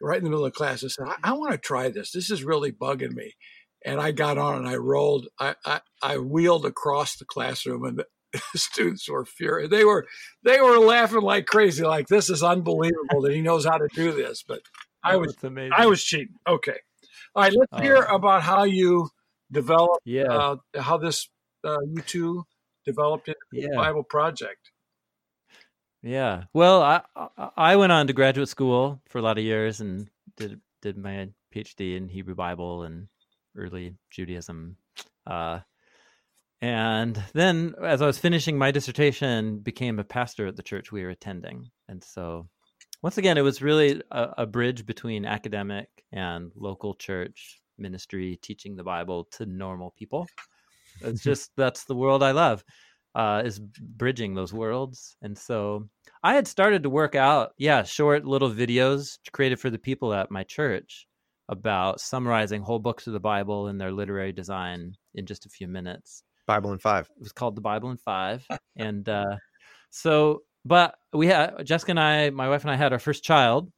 right 0.00 0.18
in 0.18 0.24
the 0.24 0.30
middle 0.30 0.44
of 0.44 0.52
class, 0.52 0.84
I 0.84 0.88
said, 0.88 1.06
I, 1.06 1.30
I 1.30 1.32
want 1.32 1.52
to 1.52 1.58
try 1.58 1.88
this. 1.88 2.12
This 2.12 2.30
is 2.30 2.44
really 2.44 2.72
bugging 2.72 3.14
me 3.14 3.34
and 3.84 4.00
I 4.00 4.12
got 4.12 4.38
on 4.38 4.58
and 4.58 4.68
I 4.68 4.76
rolled. 4.76 5.28
I, 5.38 5.54
I, 5.64 5.80
I 6.02 6.18
wheeled 6.18 6.66
across 6.66 7.16
the 7.16 7.24
classroom, 7.24 7.84
and 7.84 7.98
the 7.98 8.06
students 8.56 9.08
were 9.08 9.24
furious. 9.24 9.70
They 9.70 9.84
were 9.84 10.06
they 10.42 10.60
were 10.60 10.78
laughing 10.78 11.22
like 11.22 11.46
crazy, 11.46 11.84
like 11.84 12.08
this 12.08 12.30
is 12.30 12.42
unbelievable 12.42 13.22
that 13.22 13.32
he 13.32 13.40
knows 13.40 13.64
how 13.64 13.78
to 13.78 13.88
do 13.94 14.12
this. 14.12 14.42
But 14.46 14.62
I 15.02 15.16
was 15.16 15.36
amazing. 15.42 15.72
I 15.76 15.86
was 15.86 16.02
cheating. 16.02 16.34
Okay, 16.46 16.78
all 17.34 17.42
right. 17.42 17.52
Let's 17.54 17.82
hear 17.82 17.98
uh, 17.98 18.14
about 18.14 18.42
how 18.42 18.64
you 18.64 19.08
developed. 19.50 20.02
Yeah, 20.04 20.24
uh, 20.24 20.56
how 20.78 20.98
this 20.98 21.28
uh, 21.64 21.78
you 21.92 22.02
two 22.02 22.44
developed 22.84 23.28
into 23.28 23.38
yeah. 23.52 23.68
the 23.70 23.76
Bible 23.76 24.02
project. 24.02 24.70
Yeah. 26.02 26.44
Well, 26.54 26.82
I 26.82 27.50
I 27.56 27.76
went 27.76 27.92
on 27.92 28.06
to 28.06 28.12
graduate 28.12 28.48
school 28.48 29.00
for 29.08 29.18
a 29.18 29.22
lot 29.22 29.38
of 29.38 29.44
years 29.44 29.80
and 29.80 30.08
did 30.36 30.60
did 30.80 30.96
my 30.96 31.28
PhD 31.54 31.96
in 31.96 32.08
Hebrew 32.08 32.34
Bible 32.34 32.84
and 32.84 33.08
early 33.56 33.96
Judaism. 34.10 34.76
Uh, 35.26 35.60
and 36.60 37.22
then 37.34 37.74
as 37.84 38.02
I 38.02 38.06
was 38.06 38.18
finishing 38.18 38.58
my 38.58 38.70
dissertation, 38.70 39.58
became 39.58 39.98
a 39.98 40.04
pastor 40.04 40.46
at 40.46 40.56
the 40.56 40.62
church 40.62 40.90
we 40.90 41.02
were 41.02 41.10
attending. 41.10 41.70
And 41.88 42.02
so 42.02 42.48
once 43.02 43.16
again, 43.16 43.38
it 43.38 43.42
was 43.42 43.62
really 43.62 44.02
a, 44.10 44.28
a 44.38 44.46
bridge 44.46 44.84
between 44.84 45.24
academic 45.24 45.88
and 46.12 46.50
local 46.56 46.94
church 46.94 47.60
ministry, 47.78 48.38
teaching 48.42 48.74
the 48.74 48.82
Bible 48.82 49.28
to 49.32 49.46
normal 49.46 49.94
people. 49.96 50.26
It's 51.00 51.22
just 51.24 51.52
that's 51.56 51.84
the 51.84 51.94
world 51.94 52.24
I 52.24 52.32
love, 52.32 52.64
uh, 53.14 53.42
is 53.44 53.60
bridging 53.60 54.34
those 54.34 54.52
worlds. 54.52 55.16
And 55.22 55.38
so 55.38 55.88
I 56.24 56.34
had 56.34 56.48
started 56.48 56.82
to 56.82 56.90
work 56.90 57.14
out, 57.14 57.52
yeah, 57.56 57.84
short 57.84 58.24
little 58.24 58.50
videos 58.50 59.18
created 59.32 59.60
for 59.60 59.70
the 59.70 59.78
people 59.78 60.12
at 60.12 60.32
my 60.32 60.42
church 60.42 61.06
about 61.48 62.00
summarizing 62.00 62.62
whole 62.62 62.80
books 62.80 63.06
of 63.06 63.12
the 63.12 63.20
Bible 63.20 63.68
and 63.68 63.80
their 63.80 63.92
literary 63.92 64.32
design 64.32 64.94
in 65.14 65.24
just 65.24 65.46
a 65.46 65.50
few 65.50 65.68
minutes. 65.68 66.24
Bible 66.48 66.72
in 66.72 66.78
five. 66.78 67.08
It 67.16 67.22
was 67.22 67.32
called 67.32 67.54
the 67.54 67.60
Bible 67.60 67.90
in 67.90 67.98
five, 67.98 68.44
and 68.76 69.08
uh, 69.08 69.36
so 69.90 70.42
but 70.64 70.96
we 71.12 71.28
had 71.28 71.64
Jessica 71.64 71.92
and 71.92 72.00
I, 72.00 72.30
my 72.30 72.48
wife 72.48 72.62
and 72.62 72.70
I, 72.70 72.76
had 72.76 72.92
our 72.92 72.98
first 72.98 73.22
child, 73.22 73.70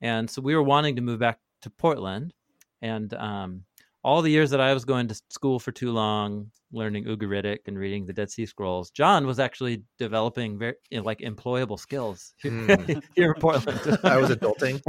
and 0.00 0.30
so 0.30 0.40
we 0.40 0.54
were 0.54 0.62
wanting 0.62 0.96
to 0.96 1.02
move 1.02 1.18
back 1.18 1.38
to 1.62 1.70
Portland, 1.70 2.32
and 2.80 3.12
um, 3.14 3.64
all 4.02 4.22
the 4.22 4.30
years 4.30 4.50
that 4.50 4.60
I 4.60 4.72
was 4.72 4.84
going 4.84 5.08
to 5.08 5.20
school 5.28 5.58
for 5.58 5.72
too 5.72 5.92
long, 5.92 6.50
learning 6.72 7.04
Ugaritic 7.04 7.58
and 7.66 7.78
reading 7.78 8.06
the 8.06 8.12
Dead 8.12 8.30
Sea 8.30 8.46
Scrolls, 8.46 8.90
Jon 8.90 9.26
was 9.26 9.38
actually 9.38 9.82
developing 9.98 10.58
very 10.58 10.74
you 10.90 10.98
know, 10.98 11.04
like 11.04 11.18
employable 11.18 11.78
skills 11.78 12.34
mm. 12.44 13.02
here 13.14 13.32
in 13.32 13.40
Portland. 13.40 13.80
I 14.04 14.16
was 14.16 14.30
adulting. 14.30 14.80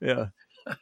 yeah, 0.00 0.26
yeah. 0.66 0.74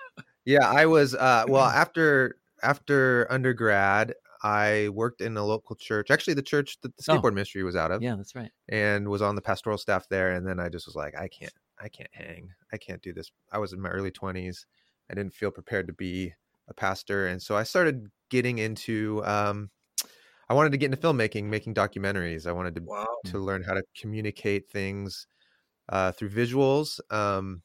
Yeah, 0.47 0.67
I 0.67 0.87
was. 0.87 1.15
Uh, 1.15 1.45
well, 1.49 1.67
after 1.67 2.40
after 2.63 3.27
undergrad, 3.31 4.15
I 4.43 4.89
worked 4.95 5.21
in 5.21 5.37
a 5.37 5.45
local 5.45 5.77
church, 5.77 6.11
actually 6.11 6.35
the 6.35 6.43
church 6.43 6.79
that 6.81 6.97
the 6.97 7.05
oh. 7.09 7.19
skateboard 7.19 7.33
oh. 7.33 7.35
ministry 7.35 7.63
was 7.63 7.77
out 7.77 7.91
of. 7.91 8.03
Yeah, 8.03 8.17
that's 8.17 8.35
right. 8.35 8.51
And 8.69 9.09
was 9.09 9.23
on 9.23 9.35
the 9.35 9.43
pastoral 9.43 9.79
staff 9.79 10.09
there. 10.09 10.33
And 10.33 10.47
then 10.47 10.59
I 10.59 10.69
just 10.69 10.87
was 10.87 10.97
like, 10.97 11.15
I 11.15 11.29
can't, 11.29 11.53
I 11.79 11.89
can't 11.89 12.11
hang. 12.13 12.51
I 12.73 12.79
can't 12.79 13.03
do 13.03 13.13
this. 13.13 13.31
I 13.53 13.59
was 13.59 13.73
in 13.73 13.81
my 13.81 13.91
early 13.91 14.11
twenties. 14.11 14.67
I 15.11 15.15
didn't 15.15 15.35
feel 15.35 15.51
prepared 15.51 15.87
to 15.89 15.93
be 15.93 16.33
a 16.69 16.75
pastor. 16.75 17.27
And 17.27 17.43
so 17.43 17.57
I 17.57 17.65
started 17.65 18.07
getting 18.31 18.59
into, 18.59 19.23
um, 19.25 19.71
I 20.49 20.55
wanted 20.55 20.73
to 20.73 20.79
get 20.79 20.87
into 20.87 20.97
filmmaking, 20.97 21.45
making 21.45 21.75
documentaries. 21.75 22.47
I 22.47 22.53
wanted 22.53 22.75
to, 22.77 22.83
wow. 22.83 23.07
to 23.27 23.39
learn 23.39 23.63
how 23.63 23.75
to 23.75 23.83
communicate 24.01 24.71
things 24.71 25.27
uh, 25.91 26.13
through 26.13 26.31
visuals. 26.31 26.99
Um, 27.13 27.63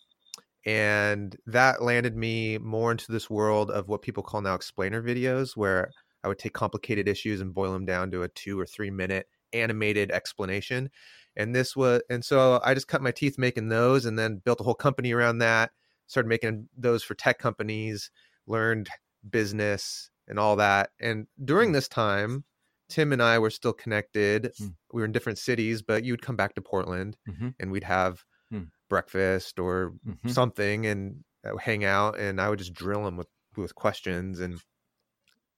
and 0.66 1.36
that 1.46 1.82
landed 1.82 2.16
me 2.16 2.58
more 2.58 2.92
into 2.92 3.12
this 3.12 3.30
world 3.30 3.70
of 3.70 3.88
what 3.88 4.02
people 4.02 4.24
call 4.24 4.42
now 4.42 4.56
explainer 4.56 5.02
videos, 5.02 5.56
where 5.56 5.92
I 6.24 6.28
would 6.28 6.40
take 6.40 6.54
complicated 6.54 7.08
issues 7.08 7.40
and 7.40 7.54
boil 7.54 7.72
them 7.72 7.86
down 7.86 8.10
to 8.12 8.24
a 8.24 8.28
two 8.30 8.60
or 8.60 8.66
three 8.66 8.90
minute 8.90 9.28
animated 9.54 10.12
explanation. 10.12 10.90
And 11.36 11.54
this 11.54 11.76
was, 11.76 12.02
and 12.10 12.26
so 12.26 12.60
I 12.64 12.74
just 12.74 12.88
cut 12.88 13.02
my 13.02 13.12
teeth 13.12 13.38
making 13.38 13.70
those 13.70 14.06
and 14.06 14.18
then 14.18 14.42
built 14.44 14.62
a 14.62 14.64
whole 14.64 14.74
company 14.74 15.12
around 15.14 15.40
that, 15.40 15.72
started 16.08 16.30
making 16.30 16.68
those 16.76 17.04
for 17.04 17.14
tech 17.14 17.38
companies, 17.38 18.10
learned 18.48 18.90
business 19.30 20.10
and 20.28 20.40
all 20.40 20.56
that. 20.56 20.90
And 21.00 21.28
during 21.44 21.70
hmm. 21.70 21.74
this 21.74 21.88
time, 21.88 22.44
Tim 22.90 23.14
and 23.14 23.22
I 23.22 23.40
were 23.40 23.50
still 23.50 23.74
connected. 23.74 24.52
Mm. 24.62 24.76
We 24.94 25.02
were 25.02 25.06
in 25.06 25.12
different 25.12 25.40
cities, 25.40 25.82
but 25.82 26.04
you 26.04 26.14
would 26.14 26.22
come 26.22 26.36
back 26.36 26.54
to 26.54 26.62
Portland 26.62 27.18
mm-hmm. 27.28 27.50
and 27.60 27.72
we'd 27.72 27.84
have 27.84 28.24
mm. 28.54 28.68
Breakfast 28.96 29.60
or 29.60 29.94
mm-hmm. 30.08 30.30
something 30.30 30.86
and 30.86 31.24
uh, 31.46 31.58
hang 31.58 31.84
out. 31.84 32.18
And 32.18 32.40
I 32.40 32.50
would 32.50 32.60
just 32.60 32.74
drill 32.74 33.06
him 33.06 33.18
with, 33.18 33.28
with 33.58 33.76
questions. 33.76 34.40
And 34.40 34.58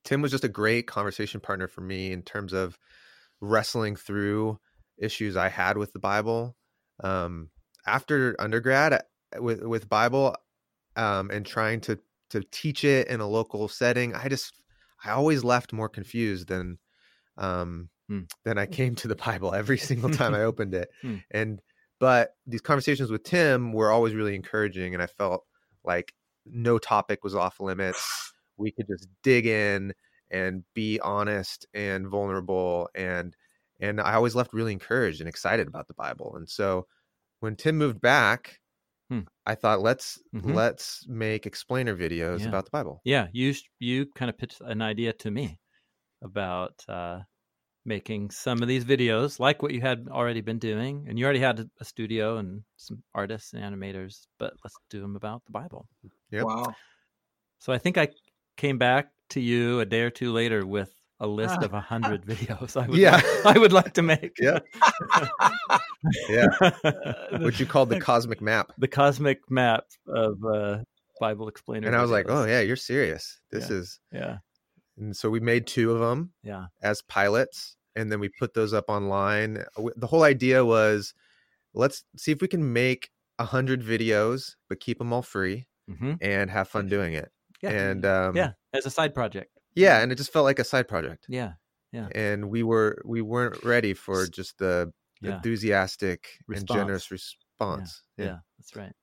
Tim 0.03 0.24
was 0.24 0.32
just 0.32 0.44
a 0.44 0.50
great 0.50 0.88
conversation 0.88 1.39
partner 1.39 1.67
for 1.67 1.82
me 1.82 2.12
in 2.12 2.24
terms 2.24 2.51
of 2.51 2.79
wrestling 3.39 3.96
through 3.96 4.60
issues 4.98 5.38
I 5.38 5.50
had 5.50 5.77
with 5.77 5.94
the 5.94 6.00
Bible. 6.00 6.56
Um, 7.03 7.50
after 7.86 8.36
undergrad 8.39 8.94
uh, 8.94 9.00
with 9.39 9.62
with 9.62 9.88
Bible 9.88 10.36
um, 10.96 11.29
and 11.29 11.46
trying 11.46 11.82
to 11.82 12.00
to 12.32 12.41
teach 12.51 12.84
it 12.84 13.08
in 13.08 13.20
a 13.20 13.27
local 13.27 13.67
setting, 13.67 14.15
I 14.15 14.27
just 14.27 14.60
I 15.06 15.12
always 15.12 15.44
left 15.44 15.74
more 15.74 15.89
confused 15.89 16.48
than 16.48 16.79
um, 17.38 17.89
hmm. 18.10 18.22
than 18.44 18.58
I 18.58 18.65
came 18.65 18.96
to 18.96 19.08
the 19.08 19.15
Bible 19.15 19.53
every 19.53 19.77
single 19.77 20.10
time 20.10 20.34
I 20.34 20.44
opened 20.51 20.74
it. 20.74 20.89
Hmm. 21.01 21.17
And 21.29 21.62
but 22.00 22.36
these 22.46 22.62
conversations 22.62 23.12
with 23.12 23.24
Tim 23.24 23.74
were 23.74 23.92
always 23.92 24.13
really 24.13 24.36
encouraging, 24.36 24.94
and 24.94 25.04
I 25.04 25.08
felt 25.08 25.44
like 25.84 26.13
no 26.46 26.77
topic 26.77 27.24
was 27.24 27.36
off 27.36 27.60
limits 27.60 28.34
we 28.58 28.72
could 28.72 28.88
just 28.88 29.08
dig 29.24 29.46
in 29.46 29.94
and 30.32 30.63
be 30.74 31.00
honest 31.00 31.66
and 31.74 32.08
vulnerable 32.08 32.89
and 32.96 33.36
and 33.80 34.01
I 34.01 34.13
always 34.16 34.36
left 34.36 34.54
really 34.54 34.74
encouraged 34.74 35.20
and 35.22 35.30
excited 35.30 35.68
about 35.68 35.88
the 35.88 35.94
Bible. 35.94 36.34
And 36.36 36.50
so 36.50 36.88
when 37.42 37.56
Tim 37.56 37.77
moved 37.77 38.01
back, 38.01 38.60
hmm. 39.08 39.20
I 39.46 39.54
thought 39.54 39.82
let's 39.82 40.20
mm-hmm. 40.36 40.51
let's 40.51 41.06
make 41.08 41.46
explainer 41.46 41.96
videos 41.96 42.39
yeah. 42.39 42.48
about 42.48 42.66
the 42.66 42.72
Bible. 42.72 43.01
Yeah, 43.04 43.27
you 43.34 43.54
you 43.80 44.08
kind 44.16 44.30
of 44.30 44.38
pitched 44.38 44.62
an 44.62 44.82
idea 44.82 45.13
to 45.13 45.30
me 45.30 45.60
about 46.24 46.74
uh, 46.89 47.20
making 47.88 48.29
some 48.29 48.62
of 48.62 48.67
these 48.67 48.86
videos 48.86 49.39
like 49.39 49.63
what 49.63 49.74
you 49.74 49.82
had 49.82 50.08
already 50.12 50.41
been 50.41 50.60
doing, 50.60 51.06
and 51.08 51.17
you 51.17 51.25
already 51.25 51.39
had 51.39 51.67
a 51.79 51.86
studio 51.86 52.38
and 52.38 52.63
some 52.75 53.01
artists 53.15 53.53
and 53.53 53.63
animators, 53.63 54.27
but 54.38 54.53
let's 54.63 54.75
do 54.89 55.01
them 55.01 55.15
about 55.15 55.44
the 55.46 55.51
Bible. 55.51 55.88
Yep. 56.32 56.44
Wow. 56.44 56.75
So 57.60 57.74
I 57.74 57.77
think 57.77 57.98
I 57.98 58.10
came 58.58 58.77
back 58.77 59.10
to 59.29 59.39
you 59.39 59.79
a 59.79 59.86
day 59.86 60.01
or 60.01 60.10
two 60.10 60.34
later 60.34 60.65
with 60.65 60.91
a 61.20 61.27
list 61.27 61.63
of 61.63 61.74
a 61.74 61.82
hundred 61.82 62.25
videos 62.25 62.79
I 62.79 62.88
would, 62.88 62.98
yeah. 62.98 63.22
Like, 63.44 63.56
I 63.56 63.60
would 63.60 63.74
like 63.74 63.94
to 63.94 64.01
make. 64.01 64.38
Yeah. 64.39 64.60
yeah. 66.29 66.48
What 67.39 67.60
you 67.60 67.65
called 67.65 67.89
the 67.89 68.00
cosmic 68.00 68.41
map. 68.41 68.72
The 68.77 68.88
cosmic 68.88 69.50
map 69.50 69.86
of 70.08 70.44
uh, 70.44 70.79
Bible 71.20 71.48
explainer. 71.48 71.88
And 71.88 71.96
I 71.96 72.01
was 72.01 72.12
like, 72.12 72.25
oh 72.29 72.46
yeah, 72.46 72.62
you're 72.62 72.75
serious. 72.75 73.39
This 73.51 73.70
yeah. 73.70 73.75
is 73.75 74.00
yeah. 74.12 74.38
And 74.98 75.15
so 75.15 75.29
we 75.29 75.39
made 75.39 75.67
two 75.67 75.91
of 75.91 76.00
them. 76.00 76.32
Yeah. 76.44 76.65
As 76.82 77.01
pilots, 77.03 77.76
and 77.98 78.12
then 78.12 78.20
we 78.20 78.30
put 78.30 78.54
those 78.54 78.74
up 78.74 78.86
online. 78.88 79.63
The 79.96 80.08
whole 80.08 80.24
idea 80.24 80.63
was, 80.63 81.13
let's 81.74 82.04
see 82.16 82.32
if 82.32 82.42
we 82.42 82.48
can 82.48 82.72
make 82.72 83.10
a 83.39 83.46
hundred 83.46 83.82
videos, 83.82 84.56
but 84.70 84.80
keep 84.80 85.00
them 85.00 85.12
all 85.12 85.22
free 85.22 85.68
mm-hmm. 85.89 86.13
and 86.22 86.50
have 86.50 86.68
fun 86.68 86.88
doing 86.88 87.13
it. 87.13 87.32
Yeah. 87.62 87.72
And 87.72 88.06
um, 88.06 88.36
yeah, 88.36 88.51
as 88.74 88.86
a 88.86 88.92
side 88.92 89.13
project. 89.13 89.51
Yeah, 89.75 90.01
and 90.01 90.12
it 90.12 90.16
just 90.16 90.32
felt 90.32 90.46
like 90.46 90.60
a 90.60 90.63
side 90.63 90.88
project. 90.88 91.25
Yeah. 91.27 91.54
Yeah. 91.92 92.08
And 92.13 92.50
we 92.50 92.63
were 92.63 93.01
we 93.06 93.22
weren't 93.22 93.63
ready 93.63 93.94
for 93.94 94.27
just 94.27 94.58
the 94.60 94.92
yeah. 95.22 95.36
enthusiastic 95.36 96.27
response. 96.48 96.70
and 96.70 96.80
generous 96.80 97.12
response. 97.12 98.04
Yeah. 98.18 98.25
yeah. 98.25 98.32
yeah, 98.32 98.38
that's 98.60 98.75
right. 98.75 98.94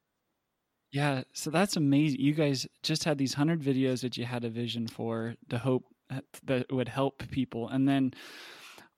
Yeah, 0.93 1.23
so 1.33 1.51
that's 1.51 1.77
amazing. 1.77 2.21
You 2.21 2.35
guys 2.35 2.69
just 2.85 3.03
had 3.03 3.19
these 3.19 3.37
100 3.37 3.61
videos 3.61 4.03
that 4.03 4.17
you 4.17 4.25
had 4.25 4.45
a 4.45 4.49
vision 4.49 4.87
for, 4.87 5.35
the 5.49 5.59
hope 5.59 5.87
that 6.45 6.71
would 6.71 6.89
help 6.89 7.23
people. 7.33 7.69
And 7.69 7.89
then 7.89 8.15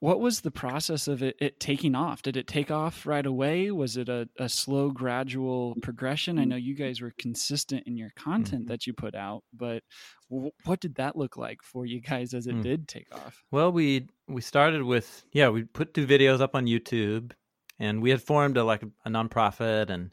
what 0.01 0.21
was 0.21 0.43
the 0.43 0.51
process 0.51 1.09
of 1.09 1.23
it, 1.23 1.37
it, 1.41 1.59
taking 1.59 1.95
off? 1.95 2.21
Did 2.21 2.37
it 2.37 2.47
take 2.47 2.71
off 2.71 3.07
right 3.07 3.25
away? 3.25 3.71
Was 3.71 3.97
it 3.97 4.09
a, 4.09 4.29
a 4.39 4.49
slow, 4.49 4.91
gradual 4.91 5.75
progression? 5.83 6.39
I 6.39 6.45
know 6.45 6.57
you 6.57 6.75
guys 6.75 7.01
were 7.01 7.15
consistent 7.19 7.85
in 7.87 7.97
your 7.97 8.11
content 8.15 8.63
mm-hmm. 8.63 8.69
that 8.73 8.87
you 8.87 8.93
put 8.93 9.15
out, 9.15 9.43
but 9.55 9.83
w- 10.31 10.51
what 10.65 10.81
did 10.81 10.97
that 10.97 11.17
look 11.17 11.37
like 11.37 11.63
for 11.63 11.87
you 11.87 12.01
guys 12.01 12.35
as 12.35 12.47
it 12.47 12.57
mm. 12.57 12.63
did 12.63 12.89
take 12.89 13.15
off? 13.15 13.43
Well, 13.51 13.73
we 13.73 14.09
we 14.29 14.43
started 14.43 14.83
with 14.83 15.25
yeah, 15.33 15.49
we 15.49 15.65
put 15.65 15.95
two 15.95 16.07
videos 16.07 16.41
up 16.41 16.55
on 16.55 16.67
YouTube, 16.67 17.33
and 17.79 18.03
we 18.03 18.11
had 18.11 18.23
formed 18.23 18.59
a 18.59 18.65
like 18.65 18.83
a 18.83 19.11
nonprofit 19.11 19.89
and 19.89 20.11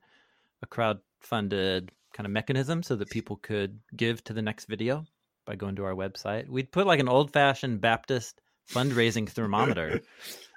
a 0.62 0.66
crowd 0.66 1.00
funded 1.20 1.92
kind 2.13 2.25
of 2.25 2.32
mechanism 2.32 2.84
so 2.84 2.96
that 2.96 3.10
people 3.10 3.36
could 3.38 3.80
give 3.96 4.24
to 4.24 4.34
the 4.34 4.42
next 4.42 4.66
video 4.66 5.06
by 5.46 5.56
going 5.56 5.75
to 5.75 5.84
our 5.84 5.96
website. 5.96 6.48
We'd 6.48 6.72
put 6.72 6.88
like 6.88 7.02
an 7.02 7.10
old 7.10 7.34
fashioned 7.34 7.82
Baptist 7.82 8.40
fundraising 8.70 9.29
thermometer. 9.29 10.01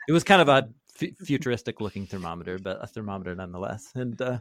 it 0.08 0.12
was 0.12 0.25
kind 0.25 0.42
of 0.42 0.48
a 0.48 0.68
f- 1.00 1.16
futuristic 1.25 1.80
looking 1.80 2.06
thermometer, 2.06 2.58
but 2.58 2.82
a 2.82 2.86
thermometer 2.86 3.34
nonetheless. 3.34 3.92
And 3.94 4.20
uh, 4.20 4.38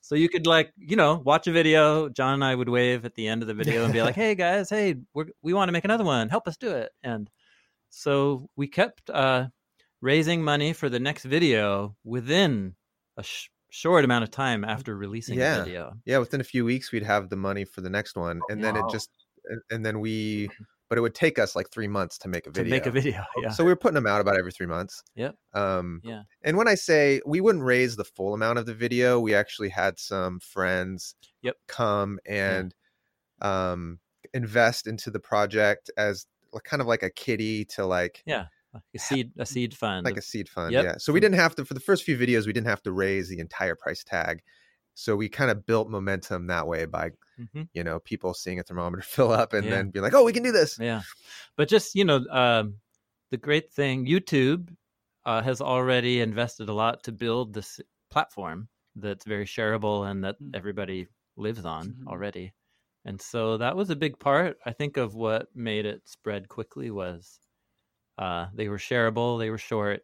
so 0.00 0.14
you 0.14 0.28
could 0.28 0.46
like, 0.46 0.72
you 0.76 0.96
know, 0.96 1.22
watch 1.24 1.46
a 1.46 1.52
video. 1.52 2.08
Jon 2.08 2.34
and 2.34 2.44
I 2.44 2.54
would 2.54 2.68
wave 2.68 3.04
at 3.04 3.14
the 3.14 3.28
end 3.28 3.42
of 3.42 3.48
the 3.48 3.54
video 3.54 3.84
and 3.84 3.92
be 3.92 4.02
like, 4.02 4.14
"Hey 4.14 4.34
guys, 4.34 4.70
hey, 4.70 4.96
we 5.14 5.24
we 5.42 5.54
want 5.54 5.68
to 5.68 5.72
make 5.72 5.84
another 5.84 6.04
one. 6.04 6.28
Help 6.28 6.48
us 6.48 6.56
do 6.56 6.70
it." 6.70 6.92
And 7.02 7.30
so 7.90 8.48
we 8.56 8.66
kept 8.66 9.10
uh, 9.10 9.48
raising 10.00 10.42
money 10.42 10.72
for 10.72 10.88
the 10.88 11.00
next 11.00 11.24
video 11.24 11.96
within 12.04 12.74
a 13.16 13.22
sh- 13.22 13.48
short 13.70 14.04
amount 14.04 14.24
of 14.24 14.30
time 14.30 14.64
after 14.64 14.96
releasing 14.96 15.38
yeah. 15.38 15.58
the 15.58 15.64
video. 15.64 15.94
Yeah, 16.04 16.18
within 16.18 16.40
a 16.40 16.44
few 16.44 16.64
weeks 16.64 16.92
we'd 16.92 17.02
have 17.04 17.28
the 17.28 17.36
money 17.36 17.64
for 17.64 17.80
the 17.80 17.90
next 17.90 18.16
one, 18.16 18.40
and 18.48 18.60
wow. 18.62 18.72
then 18.72 18.84
it 18.84 18.90
just 18.90 19.10
and 19.70 19.84
then 19.84 20.00
we 20.00 20.50
but 20.88 20.98
it 20.98 21.00
would 21.00 21.14
take 21.14 21.38
us 21.38 21.56
like 21.56 21.70
three 21.70 21.88
months 21.88 22.18
to 22.18 22.28
make 22.28 22.46
a 22.46 22.50
video. 22.50 22.64
To 22.64 22.70
make 22.70 22.86
a 22.86 22.90
video, 22.90 23.24
yeah. 23.42 23.50
So 23.50 23.64
we 23.64 23.70
were 23.70 23.76
putting 23.76 23.94
them 23.94 24.06
out 24.06 24.20
about 24.20 24.38
every 24.38 24.52
three 24.52 24.66
months. 24.66 25.02
Yep. 25.14 25.34
Um, 25.54 26.00
yeah. 26.04 26.22
And 26.42 26.56
when 26.56 26.68
I 26.68 26.74
say 26.74 27.20
we 27.26 27.40
wouldn't 27.40 27.64
raise 27.64 27.96
the 27.96 28.04
full 28.04 28.34
amount 28.34 28.58
of 28.58 28.66
the 28.66 28.74
video, 28.74 29.18
we 29.18 29.34
actually 29.34 29.70
had 29.70 29.98
some 29.98 30.40
friends 30.40 31.14
yep. 31.42 31.56
come 31.68 32.18
and 32.26 32.74
yeah. 33.42 33.72
um, 33.72 33.98
invest 34.32 34.86
into 34.86 35.10
the 35.10 35.20
project 35.20 35.90
as 35.96 36.26
kind 36.64 36.80
of 36.80 36.86
like 36.86 37.02
a 37.02 37.10
kitty 37.10 37.64
to 37.64 37.84
like 37.84 38.22
yeah 38.26 38.46
a 38.94 38.98
seed 38.98 39.32
a 39.38 39.46
seed 39.46 39.74
fund 39.74 40.04
like 40.04 40.16
a 40.16 40.22
seed 40.22 40.48
fund 40.48 40.72
yep. 40.72 40.84
yeah 40.84 40.94
so 40.98 41.12
we 41.12 41.20
didn't 41.20 41.38
have 41.38 41.54
to 41.54 41.64
for 41.64 41.74
the 41.74 41.80
first 41.80 42.04
few 42.04 42.16
videos 42.16 42.46
we 42.46 42.52
didn't 42.52 42.68
have 42.68 42.82
to 42.82 42.92
raise 42.92 43.28
the 43.28 43.38
entire 43.38 43.74
price 43.74 44.04
tag 44.04 44.40
so 44.94 45.16
we 45.16 45.28
kind 45.28 45.50
of 45.50 45.66
built 45.66 45.88
momentum 45.88 46.46
that 46.46 46.66
way 46.66 46.84
by 46.84 47.10
mm-hmm. 47.38 47.62
you 47.72 47.84
know 47.84 47.98
people 48.00 48.32
seeing 48.32 48.58
a 48.58 48.62
thermometer 48.62 49.02
fill 49.06 49.32
up 49.32 49.52
and 49.52 49.64
yeah. 49.64 49.70
then 49.70 49.90
be 49.90 50.00
like 50.00 50.14
oh 50.14 50.24
we 50.24 50.32
can 50.32 50.42
do 50.42 50.52
this 50.52 50.78
yeah 50.80 51.02
but 51.56 51.68
just 51.68 51.94
you 51.94 52.04
know 52.04 52.24
um, 52.30 52.74
the 53.30 53.36
great 53.36 53.72
thing 53.72 54.06
youtube 54.06 54.68
uh, 55.26 55.42
has 55.42 55.60
already 55.60 56.20
invested 56.20 56.68
a 56.68 56.72
lot 56.72 57.02
to 57.02 57.12
build 57.12 57.52
this 57.52 57.80
platform 58.10 58.68
that's 58.96 59.24
very 59.24 59.46
shareable 59.46 60.08
and 60.08 60.22
that 60.24 60.40
mm. 60.40 60.50
everybody 60.54 61.06
lives 61.36 61.64
on 61.64 61.88
mm-hmm. 61.88 62.08
already 62.08 62.52
and 63.04 63.20
so 63.20 63.56
that 63.58 63.76
was 63.76 63.90
a 63.90 63.96
big 63.96 64.18
part 64.18 64.56
i 64.64 64.72
think 64.72 64.96
of 64.96 65.14
what 65.14 65.48
made 65.54 65.84
it 65.84 66.02
spread 66.04 66.48
quickly 66.48 66.90
was 66.90 67.40
uh, 68.16 68.46
they 68.54 68.68
were 68.68 68.78
shareable 68.78 69.40
they 69.40 69.50
were 69.50 69.58
short 69.58 70.02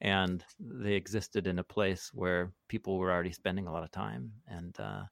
and 0.00 0.44
they 0.58 0.94
existed 0.94 1.46
in 1.46 1.58
a 1.58 1.64
place 1.64 2.10
where 2.14 2.52
people 2.68 2.98
were 2.98 3.12
already 3.12 3.32
spending 3.32 3.66
a 3.66 3.72
lot 3.72 3.82
of 3.82 3.90
time 3.90 4.32
and 4.48 4.78
uh, 4.80 5.02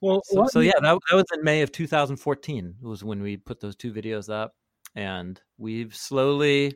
well 0.00 0.20
so, 0.24 0.46
so 0.46 0.60
yeah 0.60 0.72
that, 0.80 0.98
that 1.10 1.16
was 1.16 1.24
in 1.34 1.42
may 1.42 1.62
of 1.62 1.72
2014 1.72 2.74
was 2.82 3.02
when 3.02 3.22
we 3.22 3.36
put 3.36 3.60
those 3.60 3.76
two 3.76 3.92
videos 3.92 4.32
up 4.32 4.54
and 4.94 5.40
we've 5.56 5.94
slowly 5.94 6.74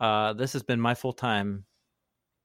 uh, 0.00 0.32
this 0.32 0.52
has 0.52 0.62
been 0.62 0.80
my 0.80 0.94
full-time 0.94 1.64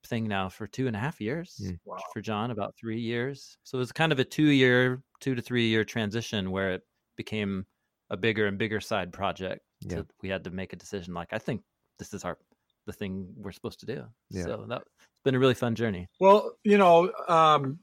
thing 0.07 0.27
now 0.27 0.49
for 0.49 0.67
two 0.67 0.87
and 0.87 0.95
a 0.95 0.99
half 0.99 1.19
years 1.19 1.59
mm. 1.63 1.77
wow. 1.85 1.97
for 2.13 2.21
john 2.21 2.51
about 2.51 2.75
three 2.79 2.99
years 2.99 3.57
so 3.63 3.77
it 3.77 3.79
was 3.79 3.91
kind 3.91 4.11
of 4.11 4.19
a 4.19 4.23
two 4.23 4.49
year 4.49 5.01
two 5.19 5.33
to 5.33 5.41
three 5.41 5.67
year 5.67 5.83
transition 5.83 6.51
where 6.51 6.73
it 6.73 6.81
became 7.15 7.65
a 8.11 8.17
bigger 8.17 8.45
and 8.45 8.57
bigger 8.57 8.79
side 8.79 9.11
project 9.11 9.61
yeah. 9.81 9.97
So 9.97 10.05
we 10.21 10.29
had 10.29 10.43
to 10.43 10.51
make 10.51 10.73
a 10.73 10.75
decision 10.75 11.13
like 11.13 11.29
i 11.31 11.39
think 11.39 11.61
this 11.97 12.13
is 12.13 12.23
our 12.23 12.37
the 12.85 12.93
thing 12.93 13.27
we're 13.37 13.51
supposed 13.51 13.79
to 13.81 13.85
do. 13.85 14.05
Yeah. 14.29 14.43
So 14.43 14.65
that's 14.67 14.85
been 15.23 15.35
a 15.35 15.39
really 15.39 15.53
fun 15.53 15.75
journey. 15.75 16.07
Well, 16.19 16.55
you 16.63 16.77
know, 16.77 17.11
um, 17.27 17.79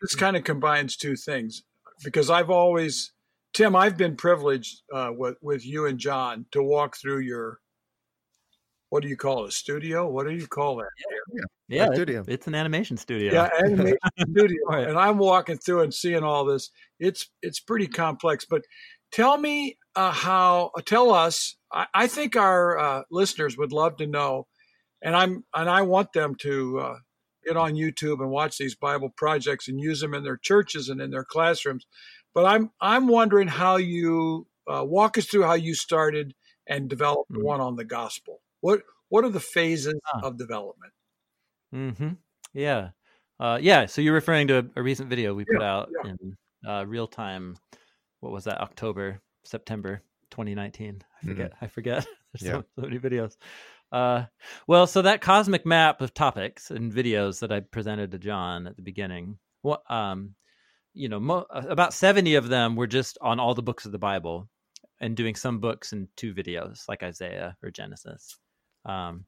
this 0.00 0.14
kind 0.14 0.36
of 0.36 0.44
combines 0.44 0.96
two 0.96 1.16
things 1.16 1.62
because 2.02 2.30
I've 2.30 2.50
always, 2.50 3.12
Tim, 3.54 3.74
I've 3.74 3.96
been 3.96 4.16
privileged 4.16 4.82
uh, 4.92 5.10
with, 5.16 5.36
with 5.42 5.64
you 5.64 5.86
and 5.86 5.98
Jon 5.98 6.46
to 6.52 6.62
walk 6.62 6.96
through 6.96 7.20
your, 7.20 7.58
what 8.90 9.02
do 9.02 9.08
you 9.08 9.16
call 9.16 9.44
it, 9.44 9.48
a 9.48 9.52
studio? 9.52 10.08
What 10.08 10.26
do 10.26 10.34
you 10.34 10.46
call 10.46 10.76
that? 10.76 10.88
Yeah, 11.32 11.42
yeah, 11.68 11.86
yeah 11.86 11.94
studio. 11.94 12.24
It's 12.28 12.46
an 12.46 12.54
animation 12.54 12.96
studio. 12.96 13.32
Yeah, 13.32 13.48
animation 13.64 13.98
studio. 14.30 14.58
Right. 14.68 14.86
And 14.86 14.98
I'm 14.98 15.18
walking 15.18 15.56
through 15.56 15.82
and 15.82 15.92
seeing 15.92 16.22
all 16.22 16.44
this. 16.44 16.70
It's 17.00 17.28
it's 17.42 17.58
pretty 17.58 17.88
complex. 17.88 18.44
But 18.44 18.62
tell 19.10 19.36
me 19.36 19.78
uh, 19.96 20.12
how, 20.12 20.70
uh, 20.76 20.82
tell 20.84 21.12
us 21.12 21.56
I, 21.74 21.86
I 21.92 22.06
think 22.06 22.36
our 22.36 22.78
uh, 22.78 23.02
listeners 23.10 23.58
would 23.58 23.72
love 23.72 23.96
to 23.96 24.06
know, 24.06 24.46
and 25.02 25.16
I'm 25.16 25.44
and 25.54 25.68
I 25.68 25.82
want 25.82 26.12
them 26.12 26.36
to 26.36 26.78
uh, 26.78 26.96
get 27.44 27.56
on 27.56 27.74
YouTube 27.74 28.20
and 28.20 28.30
watch 28.30 28.56
these 28.56 28.76
Bible 28.76 29.10
projects 29.16 29.68
and 29.68 29.80
use 29.80 30.00
them 30.00 30.14
in 30.14 30.22
their 30.22 30.36
churches 30.36 30.88
and 30.88 31.00
in 31.00 31.10
their 31.10 31.24
classrooms. 31.24 31.86
But 32.32 32.46
I'm 32.46 32.70
I'm 32.80 33.08
wondering 33.08 33.48
how 33.48 33.76
you 33.76 34.46
uh, 34.66 34.84
walk 34.86 35.18
us 35.18 35.26
through 35.26 35.42
how 35.42 35.54
you 35.54 35.74
started 35.74 36.34
and 36.66 36.88
developed 36.88 37.32
mm-hmm. 37.32 37.44
one 37.44 37.60
on 37.60 37.76
the 37.76 37.84
gospel. 37.84 38.40
What 38.60 38.82
what 39.08 39.24
are 39.24 39.30
the 39.30 39.40
phases 39.40 40.00
of 40.22 40.38
development? 40.38 40.92
Hmm. 41.72 42.08
Yeah. 42.52 42.90
Uh, 43.40 43.58
yeah. 43.60 43.86
So 43.86 44.00
you're 44.00 44.14
referring 44.14 44.46
to 44.48 44.58
a, 44.58 44.64
a 44.76 44.82
recent 44.82 45.10
video 45.10 45.34
we 45.34 45.44
put 45.44 45.62
out 45.62 45.90
yeah. 46.04 46.10
in 46.10 46.36
uh, 46.66 46.86
real 46.86 47.08
time. 47.08 47.56
What 48.20 48.32
was 48.32 48.44
that? 48.44 48.60
October, 48.60 49.20
September 49.44 50.02
2019. 50.30 51.02
I 51.22 51.26
forget. 51.26 51.52
Mm-hmm. 51.52 51.64
I 51.64 51.68
forget. 51.68 52.06
There's 52.32 52.42
yeah. 52.42 52.52
so, 52.52 52.64
so, 52.76 52.82
many 52.82 52.98
videos. 52.98 53.36
Uh, 53.92 54.24
well, 54.66 54.86
so 54.86 55.02
that 55.02 55.20
cosmic 55.20 55.64
map 55.64 56.00
of 56.00 56.14
topics 56.14 56.70
and 56.70 56.92
videos 56.92 57.40
that 57.40 57.52
I 57.52 57.60
presented 57.60 58.10
to 58.10 58.18
Jon 58.18 58.66
at 58.66 58.76
the 58.76 58.82
beginning, 58.82 59.38
what, 59.62 59.82
um, 59.90 60.34
you 60.94 61.08
know, 61.08 61.20
mo- 61.20 61.46
uh, 61.50 61.62
about 61.68 61.94
70 61.94 62.34
of 62.34 62.48
them 62.48 62.76
were 62.76 62.86
just 62.86 63.18
on 63.20 63.38
all 63.38 63.54
the 63.54 63.62
books 63.62 63.86
of 63.86 63.92
the 63.92 63.98
Bible 63.98 64.48
and 65.00 65.16
doing 65.16 65.34
some 65.34 65.60
books 65.60 65.92
and 65.92 66.08
two 66.16 66.34
videos, 66.34 66.88
like 66.88 67.02
Isaiah 67.02 67.56
or 67.62 67.70
Genesis. 67.70 68.36
Um, 68.84 69.26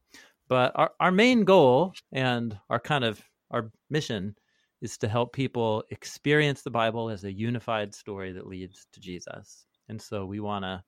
but 0.48 0.72
our, 0.74 0.92
our 1.00 1.12
main 1.12 1.44
goal 1.44 1.92
and 2.12 2.58
our 2.70 2.78
kind 2.78 3.04
of 3.04 3.20
our 3.50 3.70
mission 3.90 4.36
is 4.82 4.98
to 4.98 5.08
help 5.08 5.32
people 5.32 5.82
experience 5.90 6.62
the 6.62 6.70
Bible 6.70 7.10
as 7.10 7.24
a 7.24 7.32
unified 7.32 7.94
story 7.94 8.32
that 8.32 8.46
leads 8.46 8.86
to 8.92 9.00
Jesus. 9.00 9.66
And 9.88 10.00
so 10.00 10.24
we 10.24 10.40
want 10.40 10.64
to 10.64 10.82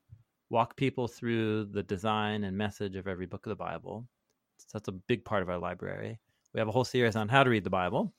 walk 0.51 0.77
people 0.77 1.09
through 1.09 1.67
the 1.67 1.83
design 1.83 2.45
and 2.45 2.57
message 2.57 2.97
of 2.97 3.07
every 3.07 3.27
book 3.27 3.47
of 3.47 3.51
the 3.51 3.57
Bible. 3.57 4.07
So 4.59 4.67
that's 4.73 4.89
a 4.89 4.93
big 4.93 5.25
part 5.25 5.43
of 5.43 5.51
our 5.51 5.59
library. 5.59 6.19
We 6.55 6.61
have 6.61 6.69
a 6.69 6.73
whole 6.73 6.85
series 6.85 7.17
on 7.17 7.29
how 7.29 7.45
to 7.45 7.51
read 7.51 7.65
the 7.65 7.71
Bible. 7.71 8.13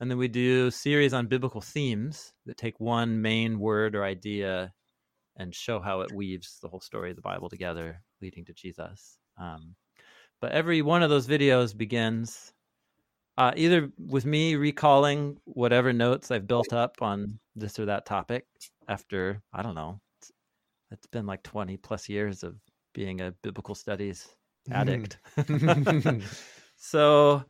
And 0.00 0.10
then 0.10 0.18
we 0.18 0.28
do 0.28 0.70
series 0.70 1.12
on 1.12 1.26
biblical 1.26 1.60
themes 1.60 2.32
that 2.46 2.56
take 2.56 2.78
one 2.80 3.20
main 3.22 3.58
word 3.58 3.94
or 3.94 4.04
idea 4.04 4.72
and 5.36 5.54
show 5.54 5.80
how 5.80 6.00
it 6.00 6.12
weaves 6.12 6.58
the 6.62 6.68
whole 6.68 6.80
story 6.80 7.10
of 7.10 7.16
the 7.16 7.22
Bible 7.22 7.48
together, 7.48 8.00
leading 8.20 8.44
to 8.46 8.52
Jesus. 8.52 9.18
Um, 9.38 9.74
but 10.40 10.52
every 10.52 10.82
one 10.82 11.02
of 11.02 11.10
those 11.10 11.26
videos 11.26 11.76
begins 11.76 12.52
uh, 13.36 13.52
either 13.56 13.90
with 13.98 14.24
me 14.24 14.54
recalling 14.54 15.38
whatever 15.44 15.92
notes 15.92 16.30
I've 16.30 16.46
built 16.46 16.72
up 16.72 16.96
on 17.00 17.40
this 17.56 17.78
or 17.78 17.86
that 17.86 18.06
topic 18.06 18.46
after, 18.88 19.42
I 19.52 19.62
don't 19.62 19.74
know, 19.74 20.00
it's 20.94 21.06
been 21.08 21.26
like 21.26 21.42
20 21.42 21.76
plus 21.76 22.08
years 22.08 22.42
of 22.42 22.56
being 22.94 23.20
a 23.20 23.32
biblical 23.42 23.74
studies 23.74 24.26
addict. 24.70 25.18
so 26.76 27.44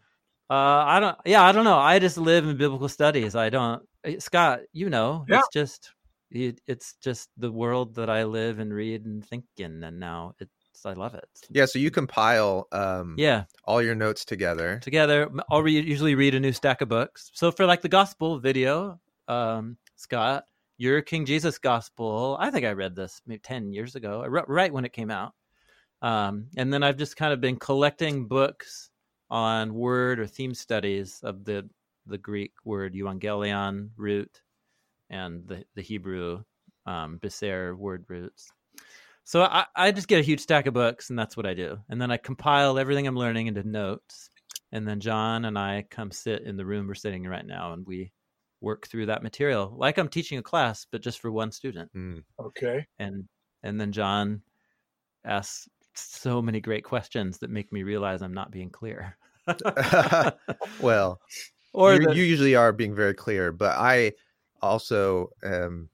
uh, 0.51 0.55
I 0.55 1.01
don't, 1.01 1.17
yeah, 1.25 1.43
I 1.43 1.53
don't 1.53 1.65
know. 1.65 1.79
I 1.79 1.99
just 1.99 2.19
live 2.19 2.47
in 2.47 2.57
biblical 2.57 2.89
studies. 2.89 3.37
I 3.37 3.51
don't, 3.51 3.83
eh, 4.05 4.19
Scot, 4.19 4.61
you 4.73 4.91
know, 4.91 5.25
yeah. 5.29 5.39
it's 5.39 5.49
just, 5.53 5.93
it, 6.31 6.61
it's 6.67 6.95
just 7.01 7.29
the 7.37 7.53
world 7.53 7.95
that 7.97 8.11
I 8.11 8.25
live 8.25 8.59
and 8.59 8.73
read 8.73 9.05
and 9.05 9.25
think 9.25 9.45
in. 9.59 9.85
And 9.85 10.01
now 10.01 10.35
it's, 10.41 10.51
I 10.87 10.95
love 10.95 11.15
it. 11.15 11.29
Yeah. 11.51 11.67
So 11.67 11.79
you 11.79 11.91
compile, 11.91 12.67
um, 12.73 13.15
yeah, 13.17 13.45
all 13.65 13.81
your 13.81 13.95
notes 13.95 14.25
together. 14.25 14.81
Together. 14.83 15.31
I'll 15.51 15.63
re- 15.63 15.81
usually 15.81 16.15
read 16.15 16.35
a 16.35 16.41
new 16.41 16.53
stack 16.53 16.81
of 16.81 16.89
books. 16.89 17.31
So 17.35 17.53
for 17.53 17.65
like 17.65 17.81
the 17.81 17.89
gospel 17.89 18.39
video, 18.39 19.01
um, 19.29 19.79
Scott, 19.97 20.45
your 20.77 21.03
King 21.03 21.27
Jesus 21.27 21.59
Gospel. 21.59 22.37
I 22.41 22.51
think 22.51 22.65
I 22.65 22.73
read 22.73 22.97
this 22.97 23.21
maybe 23.27 23.41
10 23.41 23.73
years 23.73 23.95
ago, 23.95 24.25
right 24.27 24.73
when 24.73 24.85
it 24.85 24.93
came 24.93 25.11
out. 25.11 25.33
Um, 26.03 26.49
and 26.57 26.73
then 26.73 26.83
I've 26.83 26.99
just 26.99 27.17
kind 27.17 27.33
of 27.33 27.41
been 27.41 27.57
collecting 27.57 28.27
books 28.27 28.91
on 29.31 29.75
word 29.75 30.21
or 30.21 30.27
theme 30.27 30.55
studies 30.55 31.21
of 31.23 31.45
the, 31.45 31.69
the 32.07 32.19
Greek 32.19 32.53
word 32.65 32.95
euangelion 32.95 33.91
root 33.97 34.43
and 35.09 35.47
the, 35.47 35.65
the 35.75 35.83
Hebrew 35.83 36.43
um, 36.87 37.19
word 37.79 38.05
roots. 38.09 38.51
So 39.25 39.43
I, 39.43 39.65
I 39.75 39.91
just 39.91 40.09
get 40.09 40.21
a 40.21 40.25
huge 40.25 40.41
stack 40.41 40.67
of 40.67 40.75
books 40.75 41.09
and 41.09 41.19
that's 41.19 41.37
what 41.37 41.47
I 41.47 41.55
do. 41.55 41.79
And 41.89 42.01
then 42.01 42.11
I 42.11 42.19
compile 42.19 42.79
everything 42.79 43.07
I'm 43.07 43.17
learning 43.17 43.47
into 43.47 43.67
notes. 43.67 44.29
And 44.71 44.87
then 44.87 45.01
Jon 45.01 45.47
and 45.47 45.59
I 45.59 45.87
come 45.91 46.11
sit 46.11 46.43
in 46.43 46.57
the 46.57 46.67
room 46.67 46.87
we're 46.87 46.95
sitting 46.95 47.25
in 47.25 47.31
right 47.31 47.47
now 47.47 47.73
and 47.73 47.87
we 47.87 48.13
work 48.65 48.89
through 48.89 49.07
that 49.07 49.23
material 49.23 49.73
like 49.77 49.99
i'm 49.99 50.09
teaching 50.09 50.39
a 50.39 50.43
class 50.43 50.87
but 50.91 51.03
just 51.03 51.21
for 51.21 51.31
one 51.31 51.53
student. 51.53 51.91
Mm. 51.95 52.25
okay. 52.41 52.87
And 52.99 53.29
and 53.63 53.81
then 53.81 53.93
jon 53.93 54.43
asks 55.25 55.69
so 55.95 56.43
many 56.43 56.61
great 56.61 56.85
questions 56.85 57.39
that 57.39 57.51
make 57.51 57.73
me 57.73 57.83
realize 57.83 58.23
i'm 58.23 58.35
not 58.35 58.51
being 58.51 58.71
clear. 58.71 59.17
Well 60.81 61.21
or 61.75 61.95
you, 61.95 62.09
the... 62.09 62.15
you, 62.15 62.25
usually 62.25 62.55
are 62.55 62.73
being 62.73 62.95
very 62.95 63.15
clear 63.15 63.53
but 63.53 63.77
i 63.77 64.13
also 64.63 65.29
um 65.45 65.91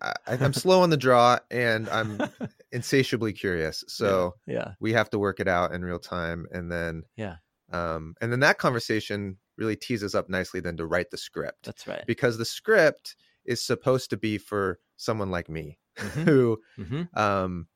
I, 0.00 0.14
am 0.26 0.54
slow 0.54 0.80
on 0.82 0.88
the 0.90 0.96
draw 0.96 1.38
and 1.50 1.88
i'm 1.90 2.18
insatiably 2.72 3.32
curious. 3.32 3.84
So 3.88 4.34
yeah, 4.46 4.54
yeah. 4.54 4.72
we 4.80 4.92
have 4.94 5.10
to 5.10 5.18
work 5.18 5.40
it 5.40 5.48
out 5.48 5.74
in 5.74 5.84
real 5.84 5.98
time 5.98 6.46
and 6.52 6.72
then 6.72 7.02
yeah. 7.16 7.36
um 7.72 8.14
and 8.20 8.32
then 8.32 8.40
that 8.40 8.58
conversation 8.58 9.36
really 9.60 9.76
tees 9.76 10.02
us 10.02 10.14
up 10.14 10.28
nicely 10.28 10.58
than 10.58 10.76
to 10.78 10.86
write 10.86 11.10
the 11.10 11.18
script. 11.18 11.66
That's 11.66 11.86
right. 11.86 12.04
Because 12.06 12.38
the 12.38 12.44
script 12.44 13.14
is 13.44 13.64
supposed 13.64 14.10
to 14.10 14.16
be 14.16 14.38
for 14.38 14.80
someone 14.96 15.30
like 15.30 15.48
me 15.48 15.78
mm-hmm. 15.96 16.22
who 16.22 16.58
mm-hmm. 16.78 17.18
Um, 17.18 17.68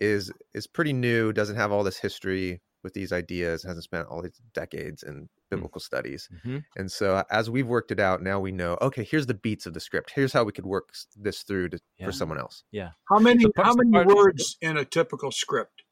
is 0.00 0.30
is 0.54 0.66
pretty 0.66 0.92
new, 0.92 1.32
doesn't 1.32 1.56
have 1.56 1.72
all 1.72 1.82
this 1.82 1.98
history 1.98 2.60
with 2.84 2.94
these 2.94 3.12
ideas, 3.12 3.64
hasn't 3.64 3.82
spent 3.84 4.06
all 4.06 4.22
these 4.22 4.40
decades 4.54 5.02
in 5.02 5.22
mm. 5.22 5.28
biblical 5.50 5.80
mm-hmm. 5.80 5.96
studies. 5.96 6.28
And 6.76 6.90
so 6.90 7.24
as 7.30 7.50
we've 7.50 7.66
worked 7.66 7.90
it 7.90 7.98
out, 7.98 8.22
now 8.22 8.38
we 8.38 8.52
know, 8.52 8.78
okay, 8.80 9.02
here's 9.02 9.26
the 9.26 9.34
beats 9.34 9.66
of 9.66 9.74
the 9.74 9.80
script. 9.80 10.12
Here's 10.14 10.32
how 10.32 10.44
we 10.44 10.52
could 10.52 10.66
work 10.66 10.90
this 11.16 11.42
through 11.42 11.70
to, 11.70 11.80
yeah. 11.98 12.06
for 12.06 12.12
someone 12.12 12.38
else. 12.38 12.62
Yeah. 12.70 12.90
How 13.08 13.18
many 13.18 13.42
so 13.42 13.50
how 13.56 13.74
many 13.74 14.06
words 14.06 14.56
in 14.60 14.76
a 14.76 14.84
typical 14.84 15.32
script? 15.32 15.82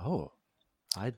Oh, 0.00 0.32
I 0.96 1.14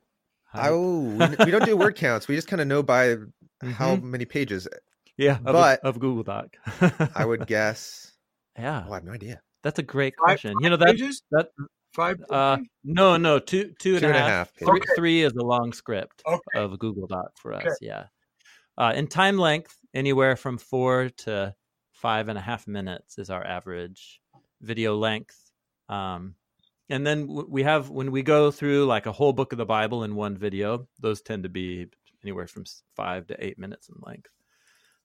Oh, 0.54 1.00
we, 1.00 1.44
we, 1.44 1.50
don't 1.50 1.64
do 1.64 1.76
word 1.76 1.96
counts. 1.96 2.28
We 2.28 2.34
just 2.34 2.48
kind 2.48 2.60
of 2.60 2.68
know 2.68 2.82
by 2.82 3.08
mm-hmm. 3.08 3.70
how 3.70 3.96
many 3.96 4.24
pages. 4.24 4.68
Yeah, 5.16 5.36
of 5.36 5.44
but 5.44 5.80
a, 5.82 5.86
of 5.86 5.98
Google 5.98 6.22
Doc. 6.22 6.56
I 7.14 7.24
would 7.24 7.46
guess. 7.46 8.12
Yeah. 8.58 8.84
Oh, 8.86 8.92
I 8.92 8.96
have 8.96 9.04
no 9.04 9.12
idea. 9.12 9.40
That's 9.62 9.78
a 9.78 9.82
great 9.82 10.16
question. 10.16 10.54
Five, 10.54 10.64
you 10.64 10.70
know 10.70 10.76
that 10.76 10.88
pages? 10.88 11.22
that 11.30 11.48
Five. 11.92 12.22
Uh, 12.30 12.58
no, 12.84 13.16
no, 13.16 13.38
two, 13.38 13.74
two 13.78 13.92
and, 13.92 14.00
two 14.00 14.06
and 14.06 14.16
a 14.16 14.20
half. 14.20 14.28
half. 14.28 14.52
Three, 14.54 14.80
okay. 14.80 14.94
three 14.96 15.22
is 15.22 15.32
a 15.34 15.44
long 15.44 15.72
script 15.72 16.22
okay. 16.26 16.40
of 16.54 16.78
Google 16.78 17.06
Doc 17.06 17.32
for 17.36 17.52
us. 17.52 17.62
Okay. 17.62 17.74
Yeah. 17.82 18.04
Uh, 18.78 18.92
in 18.96 19.06
time 19.06 19.36
length, 19.36 19.76
anywhere 19.92 20.36
from 20.36 20.56
four 20.56 21.10
to 21.18 21.54
five 21.92 22.28
and 22.28 22.38
a 22.38 22.40
half 22.40 22.66
minutes 22.66 23.18
is 23.18 23.28
our 23.28 23.44
average 23.44 24.20
video 24.62 24.96
length. 24.96 25.38
Um, 25.90 26.34
and 26.92 27.07
then 27.07 27.26
we 27.48 27.62
have 27.62 27.88
when 27.88 28.12
we 28.12 28.22
go 28.22 28.50
through 28.50 28.85
like 28.85 29.07
a 29.07 29.12
whole 29.12 29.33
book 29.33 29.52
of 29.52 29.59
the 29.59 29.64
Bible 29.64 30.05
in 30.05 30.14
one 30.14 30.37
video, 30.37 30.87
those 31.00 31.22
tend 31.22 31.44
to 31.44 31.48
be 31.48 31.87
anywhere 32.22 32.46
from 32.46 32.64
five 32.94 33.26
to 33.28 33.44
eight 33.44 33.59
minutes 33.59 33.88
in 33.88 33.94
length. 34.02 34.28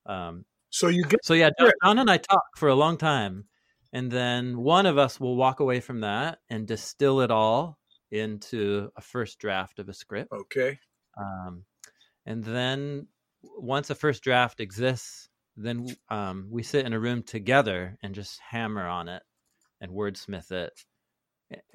Um, 0.06 0.44
so 0.70 0.90
you 0.90 1.06
get 1.06 1.24
so 1.24 1.34
yeah, 1.34 1.50
Jon 1.58 1.98
and 1.98 2.12
I 2.12 2.18
talk 2.18 2.44
for 2.58 2.68
a 2.68 2.76
long 2.76 2.98
time, 2.98 3.46
and 3.94 4.12
then 4.12 4.58
one 4.58 4.86
of 4.86 4.98
us 4.98 5.18
will 5.18 5.38
walk 5.38 5.62
away 5.62 5.80
from 5.80 6.02
that 6.02 6.40
and 6.50 6.68
distill 6.68 7.22
it 7.22 7.32
all 7.32 7.80
into 8.12 8.90
a 8.98 9.02
first 9.02 9.40
draft 9.40 9.80
of 9.80 9.88
a 9.88 9.94
script. 9.94 10.34
Okay. 10.34 10.78
Um, 11.18 11.64
and 12.26 12.44
then 12.44 13.08
once 13.44 13.90
a 13.90 13.96
first 13.96 14.24
draft 14.24 14.60
exists, 14.60 15.30
then 15.56 15.88
um, 16.10 16.48
we 16.52 16.64
sit 16.64 16.86
in 16.86 16.92
a 16.92 17.00
room 17.00 17.24
together 17.24 17.98
and 18.04 18.14
just 18.14 18.42
hammer 18.42 18.86
on 18.86 19.08
it 19.08 19.24
and 19.80 19.94
wordsmith 19.94 20.52
it 20.52 20.74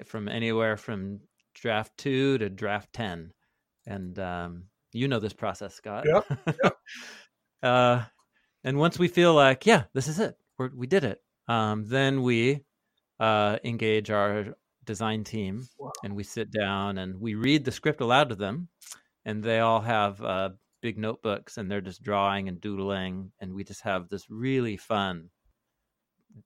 from 0.05 0.27
anywhere 0.27 0.77
from 0.77 1.19
draft 1.53 1.97
two 1.97 2.37
to 2.39 2.49
draft 2.49 2.93
10. 2.93 3.31
And 3.85 4.17
um, 4.19 4.63
you 4.91 5.07
know 5.07 5.19
this 5.19 5.33
process, 5.33 5.75
Scot. 5.75 6.05
Yep. 6.05 6.39
yep. 6.63 6.77
uh, 7.63 8.03
and 8.63 8.77
once 8.77 8.97
we 8.97 9.07
feel 9.07 9.33
like, 9.33 9.65
yeah, 9.65 9.83
this 9.93 10.07
is 10.07 10.19
it, 10.19 10.35
We're, 10.57 10.69
we 10.75 10.87
did 10.87 11.03
it, 11.03 11.21
um, 11.47 11.85
then 11.85 12.21
we 12.21 12.63
uh, 13.19 13.57
engage 13.63 14.09
our 14.09 14.55
design 14.85 15.23
team 15.23 15.67
wow. 15.77 15.91
and 16.03 16.15
we 16.15 16.23
sit 16.23 16.51
down 16.51 16.97
and 16.97 17.19
we 17.19 17.35
read 17.35 17.65
the 17.65 17.71
script 17.71 18.01
aloud 18.01 18.29
to 18.29 18.35
them. 18.35 18.69
And 19.25 19.43
they 19.43 19.59
all 19.59 19.81
have 19.81 20.21
uh, 20.21 20.49
big 20.81 20.97
notebooks 20.97 21.57
and 21.57 21.69
they're 21.69 21.81
just 21.81 22.03
drawing 22.03 22.47
and 22.49 22.59
doodling. 22.59 23.31
And 23.39 23.53
we 23.53 23.63
just 23.63 23.81
have 23.81 24.09
this 24.09 24.29
really 24.29 24.77
fun, 24.77 25.29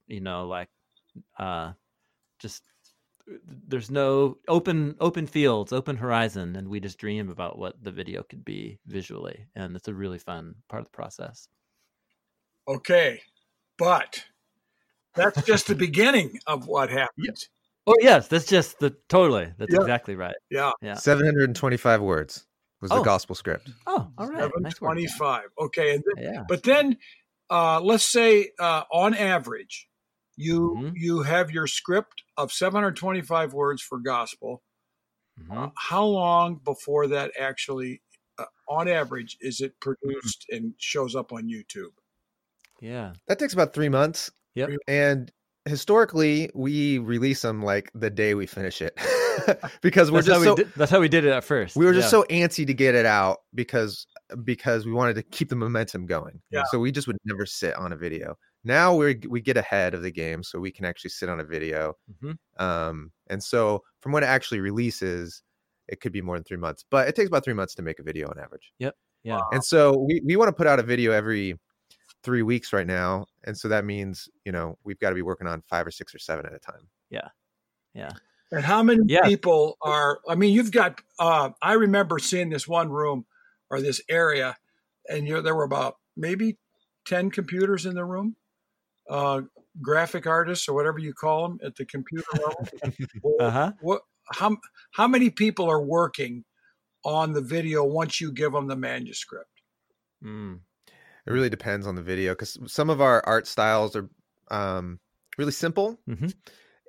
you 0.07 0.21
know, 0.21 0.47
like 0.47 0.69
uh, 1.39 1.73
just 2.39 2.63
there's 3.67 3.91
no 3.91 4.37
open 4.47 4.95
open 4.99 5.27
fields 5.27 5.73
open 5.73 5.97
horizon 5.97 6.55
and 6.55 6.67
we 6.67 6.79
just 6.79 6.97
dream 6.97 7.29
about 7.29 7.57
what 7.57 7.75
the 7.83 7.91
video 7.91 8.23
could 8.23 8.45
be 8.45 8.79
visually 8.85 9.45
and 9.55 9.75
it's 9.75 9.87
a 9.87 9.93
really 9.93 10.19
fun 10.19 10.55
part 10.69 10.81
of 10.81 10.85
the 10.85 10.95
process. 10.95 11.47
Okay 12.67 13.21
but 13.77 14.23
that's 15.15 15.43
just 15.43 15.67
the 15.67 15.75
beginning 15.87 16.39
of 16.47 16.67
what 16.67 16.89
happens 16.89 17.49
oh 17.85 17.95
yes 17.99 18.27
that's 18.27 18.45
just 18.45 18.79
the 18.79 18.95
totally 19.09 19.51
that's 19.57 19.73
yeah. 19.73 19.81
exactly 19.81 20.15
right. 20.15 20.35
Yeah. 20.49 20.71
Yeah. 20.81 20.95
725 20.95 22.01
words 22.01 22.45
was 22.81 22.91
the 22.91 22.97
oh. 22.97 23.03
gospel 23.03 23.35
script. 23.35 23.69
Oh 23.85 24.07
all 24.17 24.27
right. 24.27 24.39
725 24.39 25.19
nice 25.19 25.65
okay 25.65 25.95
and 25.95 26.03
then, 26.15 26.33
yeah. 26.33 26.43
but 26.47 26.63
then 26.63 26.97
uh, 27.49 27.79
let's 27.81 28.03
say 28.03 28.51
uh, 28.59 28.83
on 28.91 29.13
average 29.13 29.87
you 30.37 30.75
mm-hmm. 30.77 30.89
you 30.95 31.23
have 31.23 31.51
your 31.51 31.67
script 31.67 32.23
of 32.37 32.53
725 32.53 33.53
words 33.53 33.81
for 33.81 33.97
gospel. 33.99 34.61
Mm-hmm. 35.39 35.57
uh, 35.57 35.69
how 35.75 36.03
long 36.03 36.59
before 36.63 37.05
that 37.07 37.31
actually 37.39 38.01
uh, 38.39 38.45
on 38.67 38.87
average 38.87 39.37
is 39.39 39.61
it 39.61 39.79
produced 39.79 40.45
mm-hmm. 40.51 40.65
and 40.65 40.73
shows 40.77 41.15
up 41.15 41.31
on 41.33 41.43
youtube? 41.43 41.93
Yeah. 42.81 43.13
That 43.27 43.37
takes 43.37 43.53
about 43.53 43.73
three 43.73 43.89
months. 43.89 44.31
Yep. 44.55 44.69
And 44.87 45.31
historically 45.65 46.49
we 46.55 46.97
release 46.97 47.41
them 47.41 47.61
like 47.61 47.91
the 47.93 48.09
day 48.09 48.33
we 48.33 48.45
finish 48.45 48.81
it. 48.81 48.97
Because 49.81 50.11
we're 50.11 50.17
that's 50.17 50.27
just 50.27 50.39
how 50.39 50.43
so, 50.43 50.55
we 50.55 50.63
did, 50.63 50.73
that's 50.75 50.91
how 50.91 50.99
we 50.99 51.07
did 51.07 51.23
it 51.23 51.29
at 51.29 51.43
first. 51.43 51.75
we 51.75 51.85
were 51.85 51.93
just 51.93 52.09
so 52.09 52.23
antsy 52.23 52.65
to 52.65 52.73
get 52.73 52.95
it 52.95 53.05
out 53.05 53.37
because 53.53 54.07
because 54.43 54.83
we 54.83 54.91
wanted 54.91 55.13
to 55.13 55.21
keep 55.21 55.49
the 55.49 55.55
momentum 55.55 56.07
going. 56.07 56.41
Yeah. 56.49 56.63
so 56.71 56.79
we 56.79 56.91
just 56.91 57.05
would 57.05 57.17
never 57.23 57.45
sit 57.45 57.75
on 57.75 57.93
a 57.93 57.95
video 57.95 58.35
now 58.67 58.93
we 58.93 59.19
we 59.27 59.41
get 59.41 59.57
ahead 59.57 59.93
of 59.93 60.03
the 60.03 60.11
game 60.11 60.43
so 60.43 60.59
we 60.59 60.71
can 60.71 60.85
actually 60.85 61.09
sit 61.09 61.29
on 61.29 61.39
a 61.39 61.43
video 61.43 61.93
mm-hmm. 62.11 62.63
um, 62.63 63.11
and 63.27 63.41
so 63.41 63.81
from 64.01 64.11
when 64.11 64.23
it 64.23 64.27
actually 64.27 64.59
releases 64.59 65.41
it 65.87 66.01
could 66.01 66.11
be 66.11 66.21
more 66.21 66.35
than 66.35 66.43
three 66.43 66.57
months 66.57 66.83
but 66.91 67.07
it 67.07 67.15
takes 67.15 67.27
about 67.27 67.43
three 67.43 67.53
months 67.53 67.73
to 67.73 67.81
make 67.81 67.99
a 67.99 68.03
video 68.03 68.27
on 68.27 68.37
average. 68.37 68.73
Yep. 68.79 68.95
Yeah. 69.23 69.39
And 69.51 69.63
so 69.63 69.97
we, 69.97 70.21
we 70.23 70.35
want 70.35 70.49
to 70.49 70.53
put 70.53 70.67
out 70.67 70.79
a 70.79 70.83
video 70.83 71.11
every 71.11 71.57
three 72.23 72.43
weeks 72.43 72.73
right 72.73 72.85
now 72.85 73.25
and 73.45 73.57
so 73.57 73.67
that 73.69 73.85
means 73.85 74.27
you 74.45 74.51
know 74.51 74.77
we've 74.83 74.99
got 74.99 75.09
to 75.09 75.15
be 75.15 75.21
working 75.21 75.47
on 75.47 75.63
five 75.69 75.87
or 75.87 75.91
six 75.91 76.13
or 76.13 76.19
seven 76.19 76.45
at 76.45 76.53
a 76.53 76.59
time. 76.59 76.87
Yeah. 77.09 77.29
Yeah. 77.93 78.11
And 78.51 78.63
how 78.63 78.83
many 78.83 79.01
yeah. 79.07 79.25
people 79.25 79.77
are 79.81 80.19
i 80.27 80.35
mean 80.35 80.53
you've 80.53 80.71
got 80.71 81.01
uh, 81.19 81.49
i 81.61 81.73
remember 81.73 82.19
seeing 82.19 82.49
this 82.49 82.67
one 82.67 82.89
room 82.89 83.25
or 83.69 83.81
this 83.81 84.01
area 84.09 84.55
and 85.09 85.27
you 85.27 85.41
there 85.41 85.55
were 85.55 85.63
about 85.63 85.97
maybe 86.15 86.57
10 87.05 87.31
computers 87.31 87.85
in 87.85 87.95
the 87.95 88.05
room 88.05 88.35
uh, 89.09 89.41
graphic 89.81 90.27
artists 90.27 90.67
or 90.67 90.73
whatever 90.73 90.99
you 90.99 91.13
call 91.13 91.47
them 91.47 91.59
at 91.63 91.75
the 91.75 91.85
computer 91.85 92.25
level. 92.33 92.67
uh-huh. 93.39 93.71
What 93.81 94.01
how 94.33 94.57
how 94.91 95.07
many 95.07 95.29
people 95.29 95.69
are 95.69 95.81
working 95.81 96.43
on 97.05 97.33
the 97.33 97.41
video 97.41 97.83
once 97.83 98.19
you 98.19 98.31
give 98.31 98.51
them 98.51 98.67
the 98.67 98.75
manuscript? 98.75 99.49
Mm. 100.23 100.59
It 101.25 101.31
really 101.31 101.49
depends 101.49 101.87
on 101.87 101.95
the 101.95 102.01
video 102.01 102.31
because 102.31 102.57
some 102.67 102.89
of 102.89 103.01
our 103.01 103.21
art 103.25 103.47
styles 103.47 103.95
are 103.95 104.09
um, 104.49 104.99
really 105.37 105.51
simple, 105.51 105.99
mm-hmm. 106.09 106.27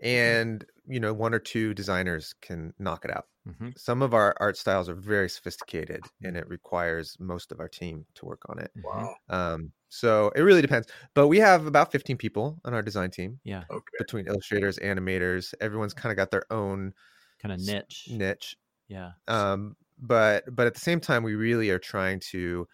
and 0.02 0.64
you 0.86 1.00
know 1.00 1.12
one 1.12 1.34
or 1.34 1.38
two 1.38 1.74
designers 1.74 2.34
can 2.40 2.72
knock 2.78 3.04
it 3.04 3.10
out. 3.10 3.26
Mm-hmm. 3.48 3.68
Some 3.76 4.02
of 4.02 4.14
our 4.14 4.34
art 4.40 4.56
styles 4.56 4.88
are 4.88 4.94
very 4.94 5.28
sophisticated, 5.28 6.02
and 6.22 6.36
it 6.36 6.48
requires 6.48 7.16
most 7.18 7.50
of 7.52 7.60
our 7.60 7.68
team 7.68 8.04
to 8.14 8.26
work 8.26 8.42
on 8.48 8.58
it. 8.58 8.70
Wow. 8.82 9.14
Um, 9.28 9.72
so 9.88 10.30
it 10.36 10.42
really 10.42 10.62
depends. 10.62 10.88
But 11.14 11.28
we 11.28 11.38
have 11.38 11.66
about 11.66 11.90
15 11.90 12.16
people 12.16 12.58
on 12.64 12.74
our 12.74 12.82
design 12.82 13.10
team. 13.10 13.40
Yeah. 13.44 13.64
Okay. 13.70 13.96
Between 13.98 14.26
illustrators, 14.26 14.78
animators, 14.78 15.54
everyone's 15.60 15.94
kind 15.94 16.10
of 16.10 16.16
got 16.16 16.30
their 16.30 16.44
own 16.50 16.92
kind 17.40 17.52
of 17.54 17.60
niche. 17.60 18.08
Niche. 18.10 18.56
Yeah. 18.88 19.12
Um, 19.26 19.76
but 19.98 20.44
but 20.54 20.66
at 20.66 20.74
the 20.74 20.80
same 20.80 21.00
time, 21.00 21.22
we 21.22 21.34
really 21.34 21.70
are 21.70 21.78
trying 21.78 22.20
to 22.30 22.66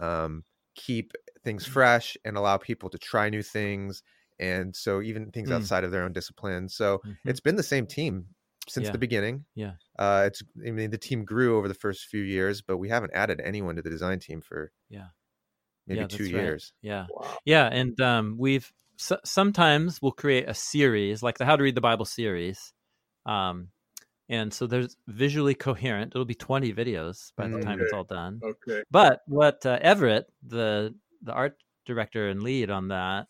um, 0.00 0.42
keep 0.74 1.12
things 1.44 1.64
mm. 1.66 1.70
fresh 1.70 2.16
and 2.24 2.36
allow 2.36 2.56
people 2.56 2.90
to 2.90 2.98
try 2.98 3.30
new 3.30 3.42
things. 3.42 4.02
And 4.38 4.76
so 4.76 5.00
even 5.00 5.30
things 5.30 5.48
mm. 5.48 5.54
outside 5.54 5.84
of 5.84 5.90
their 5.90 6.02
own 6.02 6.12
discipline. 6.12 6.68
So 6.68 6.98
mm-hmm. 6.98 7.28
it's 7.28 7.40
been 7.40 7.56
the 7.56 7.62
same 7.62 7.86
team 7.86 8.26
since 8.68 8.86
yeah. 8.86 8.92
the 8.92 8.98
beginning. 8.98 9.44
Yeah. 9.54 9.72
Uh, 9.98 10.24
it's 10.26 10.42
I 10.66 10.70
mean 10.70 10.90
the 10.90 10.98
team 10.98 11.24
grew 11.24 11.58
over 11.58 11.68
the 11.68 11.74
first 11.74 12.06
few 12.06 12.22
years, 12.22 12.62
but 12.62 12.78
we 12.78 12.88
haven't 12.88 13.12
added 13.14 13.40
anyone 13.42 13.76
to 13.76 13.82
the 13.82 13.90
design 13.90 14.18
team 14.18 14.40
for 14.40 14.72
yeah 14.88 15.08
maybe 15.86 16.00
yeah, 16.00 16.06
two 16.06 16.24
right. 16.24 16.32
years. 16.32 16.72
Yeah, 16.82 17.06
wow. 17.10 17.38
yeah, 17.44 17.66
and 17.66 17.98
um, 18.00 18.36
we've 18.38 18.70
so, 18.96 19.18
sometimes 19.24 20.00
we'll 20.02 20.12
create 20.12 20.48
a 20.48 20.54
series 20.54 21.22
like 21.22 21.38
the 21.38 21.44
How 21.44 21.56
to 21.56 21.62
Read 21.62 21.74
the 21.74 21.80
Bible 21.80 22.04
series, 22.04 22.72
um, 23.24 23.68
and 24.28 24.52
so 24.52 24.66
there's 24.66 24.96
visually 25.06 25.54
coherent. 25.54 26.12
It'll 26.14 26.24
be 26.24 26.34
20 26.34 26.72
videos 26.72 27.32
by 27.36 27.48
the 27.48 27.56
okay. 27.56 27.64
time 27.64 27.80
it's 27.80 27.92
all 27.92 28.04
done. 28.04 28.40
Okay. 28.42 28.82
But 28.90 29.20
what 29.26 29.64
uh, 29.64 29.78
Everett, 29.80 30.26
the 30.46 30.94
the 31.22 31.32
art 31.32 31.56
director 31.86 32.28
and 32.28 32.42
lead 32.42 32.70
on 32.70 32.88
that, 32.88 33.28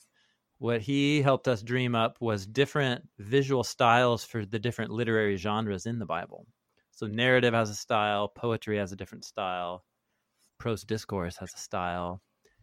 what 0.59 0.81
he 0.81 1.23
helped 1.23 1.49
us 1.49 1.62
dream 1.62 1.95
up 1.95 2.16
was 2.21 2.47
different 2.47 3.07
visual 3.19 3.62
styles 3.62 4.25
for 4.25 4.47
the 4.47 4.59
different 4.59 4.90
literary 4.90 5.37
genres 5.37 5.87
in 5.87 5.99
the 5.99 6.07
Bible. 6.07 6.47
So 6.92 7.07
narrative 7.07 7.53
has 7.53 7.69
a 7.69 7.75
style, 7.75 8.29
poetry 8.29 8.79
has 8.79 8.92
a 8.92 8.97
different 8.97 9.25
style, 9.25 9.85
prose 10.59 10.83
discourse 10.83 11.37
has 11.37 11.53
a 11.55 11.59
style, 11.59 12.23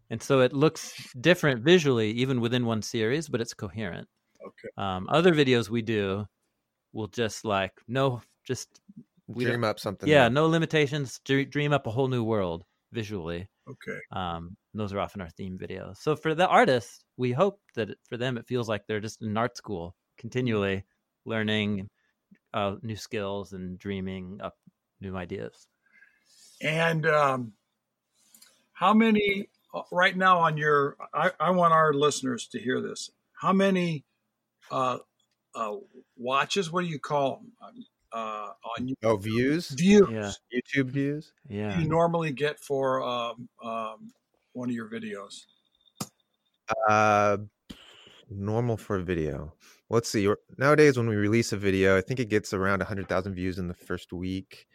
and 0.09 0.21
so 0.21 0.39
it 0.41 0.53
looks 0.53 1.13
different 1.19 1.63
visually 1.63 2.11
even 2.11 2.41
within 2.41 2.65
one 2.65 2.81
series 2.81 3.29
but 3.29 3.41
it's 3.41 3.53
coherent. 3.53 4.07
Okay. 4.45 4.69
Um, 4.77 5.07
other 5.09 5.33
videos 5.33 5.69
we 5.69 5.81
do 5.81 6.25
will 6.93 7.07
just 7.07 7.45
like 7.45 7.73
no 7.87 8.21
just 8.45 8.81
we 9.27 9.45
dream 9.45 9.63
up 9.63 9.79
something 9.79 10.07
yeah 10.09 10.27
no 10.29 10.47
limitations 10.47 11.19
dream 11.23 11.73
up 11.73 11.87
a 11.87 11.91
whole 11.91 12.07
new 12.07 12.23
world 12.23 12.65
visually 12.91 13.47
okay. 13.69 13.99
Um, 14.11 14.55
those 14.73 14.93
are 14.93 14.99
often 14.99 15.21
our 15.21 15.29
theme 15.29 15.57
videos. 15.57 15.97
So 15.97 16.15
for 16.15 16.35
the 16.35 16.47
artists 16.47 17.03
we 17.17 17.31
hope 17.31 17.59
that 17.75 17.89
for 18.09 18.17
them 18.17 18.37
it 18.37 18.47
feels 18.47 18.67
like 18.69 18.83
they're 18.87 18.99
just 18.99 19.21
in 19.21 19.37
art 19.37 19.57
school 19.57 19.95
continually 20.17 20.83
learning 21.25 21.89
uh, 22.53 22.75
new 22.81 22.95
skills 22.95 23.53
and 23.53 23.77
dreaming 23.77 24.39
up 24.41 24.55
new 25.01 25.15
ideas. 25.15 25.67
And 26.61 27.05
um, 27.05 27.53
how 28.73 28.93
many 28.93 29.49
uh, 29.73 29.81
right 29.91 30.15
now 30.15 30.39
on 30.39 30.57
your 30.57 30.97
I, 31.13 31.31
I, 31.39 31.51
want 31.51 31.73
our 31.73 31.93
listeners 31.93 32.47
to 32.47 32.59
hear 32.59 32.79
this. 32.81 33.09
How 33.33 33.53
many 33.53 34.05
uh, 34.71 34.99
uh, 35.55 35.75
watches 36.15 36.71
what 36.71 36.81
do 36.81 36.87
you 36.87 36.99
call 36.99 37.37
them 37.37 37.51
uh, 38.13 38.49
on 38.77 38.93
oh 39.03 39.17
views 39.17 39.69
views 39.69 40.07
yeah. 40.11 40.31
youtube 40.53 40.87
views 40.87 41.33
yeah 41.49 41.79
you 41.79 41.87
normally 41.87 42.31
get 42.31 42.59
for 42.59 43.01
um, 43.01 43.49
um, 43.63 44.11
one 44.53 44.69
of 44.69 44.75
your 44.75 44.89
videos 44.89 45.45
uh 46.89 47.37
normal 48.29 48.77
for 48.77 48.97
a 48.97 49.03
video? 49.03 49.53
Let's 49.89 50.09
see. 50.09 50.31
Nowadays, 50.57 50.97
when 50.97 51.07
we 51.07 51.15
release 51.15 51.51
a 51.53 51.57
video, 51.57 51.97
I 51.97 52.01
think 52.01 52.19
it 52.19 52.29
gets 52.29 52.53
around 52.53 52.79
100,000 52.79 53.33
views 53.33 53.59
in 53.59 53.67
the 53.67 53.73
first 53.73 54.11
week. 54.11 54.67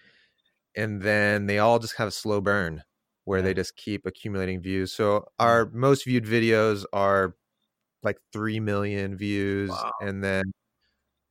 And 0.77 1.03
then 1.03 1.46
they 1.46 1.59
all 1.59 1.79
just 1.79 1.96
have 1.96 2.09
a 2.09 2.12
slow 2.12 2.40
burn 2.40 2.83
where 3.24 3.40
yeah. 3.40 3.46
they 3.46 3.55
just 3.55 3.77
keep 3.77 4.07
accumulating 4.07 4.61
views. 4.61 4.92
So 4.92 5.27
our 5.38 5.70
most 5.72 6.05
viewed 6.05 6.24
videos 6.24 6.85
are 6.92 7.35
like 8.03 8.18
3 8.33 8.61
million 8.61 9.16
views. 9.16 9.70
Wow. 9.70 9.92
And 10.01 10.22
then, 10.22 10.44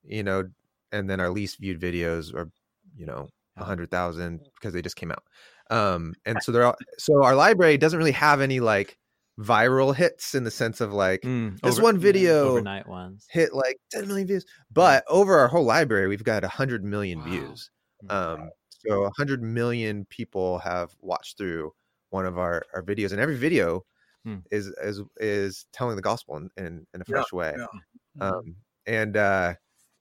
you 0.04 0.24
know, 0.24 0.44
and 0.92 1.10
then 1.10 1.20
our 1.20 1.30
least 1.30 1.60
viewed 1.60 1.80
videos 1.80 2.34
are, 2.34 2.50
you 2.96 3.06
know, 3.06 3.30
100,000 3.56 4.40
because 4.56 4.74
they 4.74 4.82
just 4.82 4.96
came 4.96 5.12
out. 5.12 5.24
Um, 5.70 6.14
and 6.26 6.42
so 6.42 6.52
they're 6.52 6.66
all, 6.66 6.76
so 6.98 7.24
our 7.24 7.36
library 7.36 7.78
doesn't 7.78 7.98
really 7.98 8.12
have 8.12 8.42
any 8.42 8.60
like 8.60 8.98
viral 9.40 9.96
hits 9.96 10.34
in 10.34 10.44
the 10.44 10.52
sense 10.52 10.82
of 10.82 10.92
like 10.92 11.22
mm, 11.22 11.60
this 11.62 11.76
over, 11.76 11.84
one 11.84 11.98
video 12.00 12.50
overnight 12.50 12.88
ones 12.88 13.28
hit 13.30 13.54
like 13.54 13.78
10 13.92 14.08
million 14.08 14.26
views 14.26 14.44
but 14.72 15.04
over 15.08 15.38
our 15.38 15.48
whole 15.48 15.64
library 15.64 16.08
we've 16.08 16.24
got 16.24 16.42
100 16.42 16.84
million 16.84 17.20
wow. 17.20 17.26
views 17.26 17.70
mm, 18.04 18.12
um 18.12 18.50
so 18.70 19.02
100 19.02 19.44
million 19.44 20.06
people 20.06 20.58
have 20.58 20.90
watched 21.02 21.38
through 21.38 21.72
one 22.10 22.26
of 22.26 22.40
our, 22.40 22.64
our 22.74 22.82
videos 22.82 23.12
and 23.12 23.22
every 23.22 23.38
video 23.38 23.84
hmm. 24.26 24.38
is 24.50 24.68
is 24.84 25.02
is 25.18 25.66
telling 25.72 25.96
the 25.96 26.02
gospel 26.02 26.38
in, 26.38 26.50
in, 26.58 26.88
in 26.96 27.02
a 27.02 27.06
fresh 27.06 27.26
yeah, 27.32 27.38
way 27.38 27.54
yeah. 27.58 27.66
Mm-hmm. 27.66 28.22
um 28.24 28.56
and 28.88 29.18
uh 29.18 29.54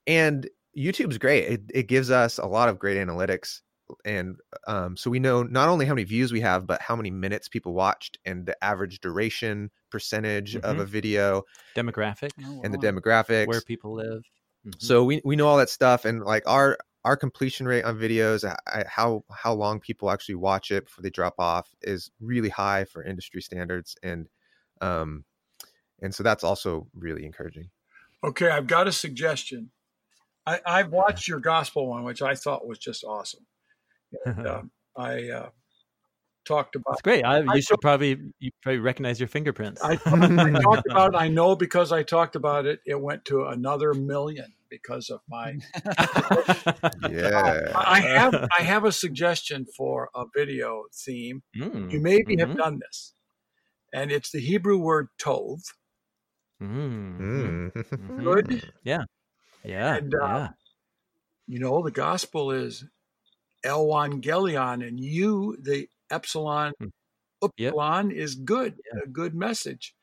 and 0.06 0.48
youtube's 0.76 1.18
great. 1.18 1.44
It, 1.44 1.62
it 1.72 1.88
gives 1.88 2.10
us 2.10 2.38
a 2.38 2.46
lot 2.46 2.68
of 2.68 2.78
great 2.78 2.98
analytics 2.98 3.60
and 4.04 4.36
um, 4.66 4.96
so 4.96 5.10
we 5.10 5.18
know 5.18 5.42
not 5.42 5.68
only 5.68 5.86
how 5.86 5.94
many 5.94 6.04
views 6.04 6.32
we 6.32 6.40
have 6.40 6.66
but 6.66 6.80
how 6.80 6.96
many 6.96 7.10
minutes 7.10 7.48
people 7.48 7.72
watched 7.72 8.18
and 8.24 8.46
the 8.46 8.64
average 8.64 9.00
duration 9.00 9.70
percentage 9.90 10.54
mm-hmm. 10.54 10.66
of 10.66 10.78
a 10.78 10.84
video 10.84 11.42
demographic 11.74 12.30
oh, 12.44 12.60
and 12.64 12.72
the 12.72 12.78
demographics. 12.78 13.46
where 13.46 13.60
people 13.60 13.94
live. 13.94 14.22
Mm-hmm. 14.66 14.70
so 14.78 15.04
we, 15.04 15.20
we 15.24 15.36
know 15.36 15.46
all 15.46 15.58
that 15.58 15.70
stuff 15.70 16.04
and 16.04 16.22
like 16.22 16.42
our 16.46 16.78
our 17.04 17.16
completion 17.16 17.66
rate 17.66 17.84
on 17.84 17.96
videos 17.96 18.44
how 18.88 19.24
how 19.30 19.52
long 19.52 19.78
people 19.78 20.10
actually 20.10 20.34
watch 20.34 20.70
it 20.70 20.86
before 20.86 21.02
they 21.02 21.10
drop 21.10 21.34
off 21.38 21.70
is 21.82 22.10
really 22.20 22.48
high 22.48 22.84
for 22.84 23.04
industry 23.04 23.40
standards 23.40 23.96
and 24.02 24.28
um 24.80 25.24
and 26.02 26.14
so 26.14 26.22
that's 26.22 26.44
also 26.44 26.86
really 26.94 27.24
encouraging. 27.24 27.70
Okay 28.24 28.50
i've 28.50 28.66
got 28.66 28.88
a 28.88 28.92
suggestion 28.92 29.70
I, 30.46 30.60
I've 30.64 30.92
watched 30.92 31.28
your 31.28 31.40
gospel 31.40 31.88
one, 31.88 32.04
which 32.04 32.22
I 32.22 32.34
thought 32.34 32.66
was 32.66 32.78
just 32.78 33.04
awesome. 33.04 33.46
And, 34.24 34.46
uh, 34.46 34.62
I 34.96 35.28
uh, 35.28 35.48
talked 36.46 36.76
about. 36.76 36.92
It's 36.92 37.02
great. 37.02 37.24
I, 37.24 37.40
you 37.40 37.50
I 37.50 37.60
should 37.60 37.80
probably 37.82 38.16
you 38.38 38.50
probably 38.62 38.78
recognize 38.78 39.20
your 39.20 39.28
fingerprints. 39.28 39.82
I, 39.82 39.92
I 39.92 39.96
talked 40.62 40.86
about. 40.90 41.14
It, 41.14 41.18
I 41.18 41.28
know 41.28 41.56
because 41.56 41.92
I 41.92 42.02
talked 42.02 42.36
about 42.36 42.66
it. 42.66 42.80
It 42.86 43.00
went 43.00 43.24
to 43.26 43.44
another 43.46 43.92
million 43.92 44.52
because 44.70 45.10
of 45.10 45.20
my. 45.28 45.58
yeah. 47.10 47.72
I 47.74 48.00
have 48.00 48.48
I 48.58 48.62
have 48.62 48.84
a 48.84 48.92
suggestion 48.92 49.66
for 49.76 50.08
a 50.14 50.24
video 50.34 50.84
theme. 50.94 51.42
Mm. 51.56 51.92
You 51.92 52.00
maybe 52.00 52.36
mm-hmm. 52.36 52.48
have 52.48 52.56
done 52.56 52.78
this, 52.78 53.12
and 53.92 54.10
it's 54.10 54.30
the 54.30 54.40
Hebrew 54.40 54.78
word 54.78 55.08
tov. 55.20 55.60
Mm. 56.62 57.70
Mm. 57.72 58.24
Good. 58.24 58.72
Yeah. 58.84 59.04
Yeah. 59.66 59.96
And, 59.96 60.14
uh, 60.14 60.26
yeah. 60.26 60.48
You 61.48 61.60
know, 61.60 61.82
the 61.82 61.90
gospel 61.90 62.50
is 62.50 62.84
Evangelion, 63.64 64.86
and 64.86 64.98
you, 64.98 65.56
the 65.60 65.88
epsilon, 66.10 66.72
hmm. 66.78 66.88
upsilon 67.42 68.10
yep. 68.10 68.18
is 68.18 68.34
good, 68.34 68.74
yeah. 68.92 69.00
a 69.04 69.08
good 69.08 69.34
message. 69.34 69.94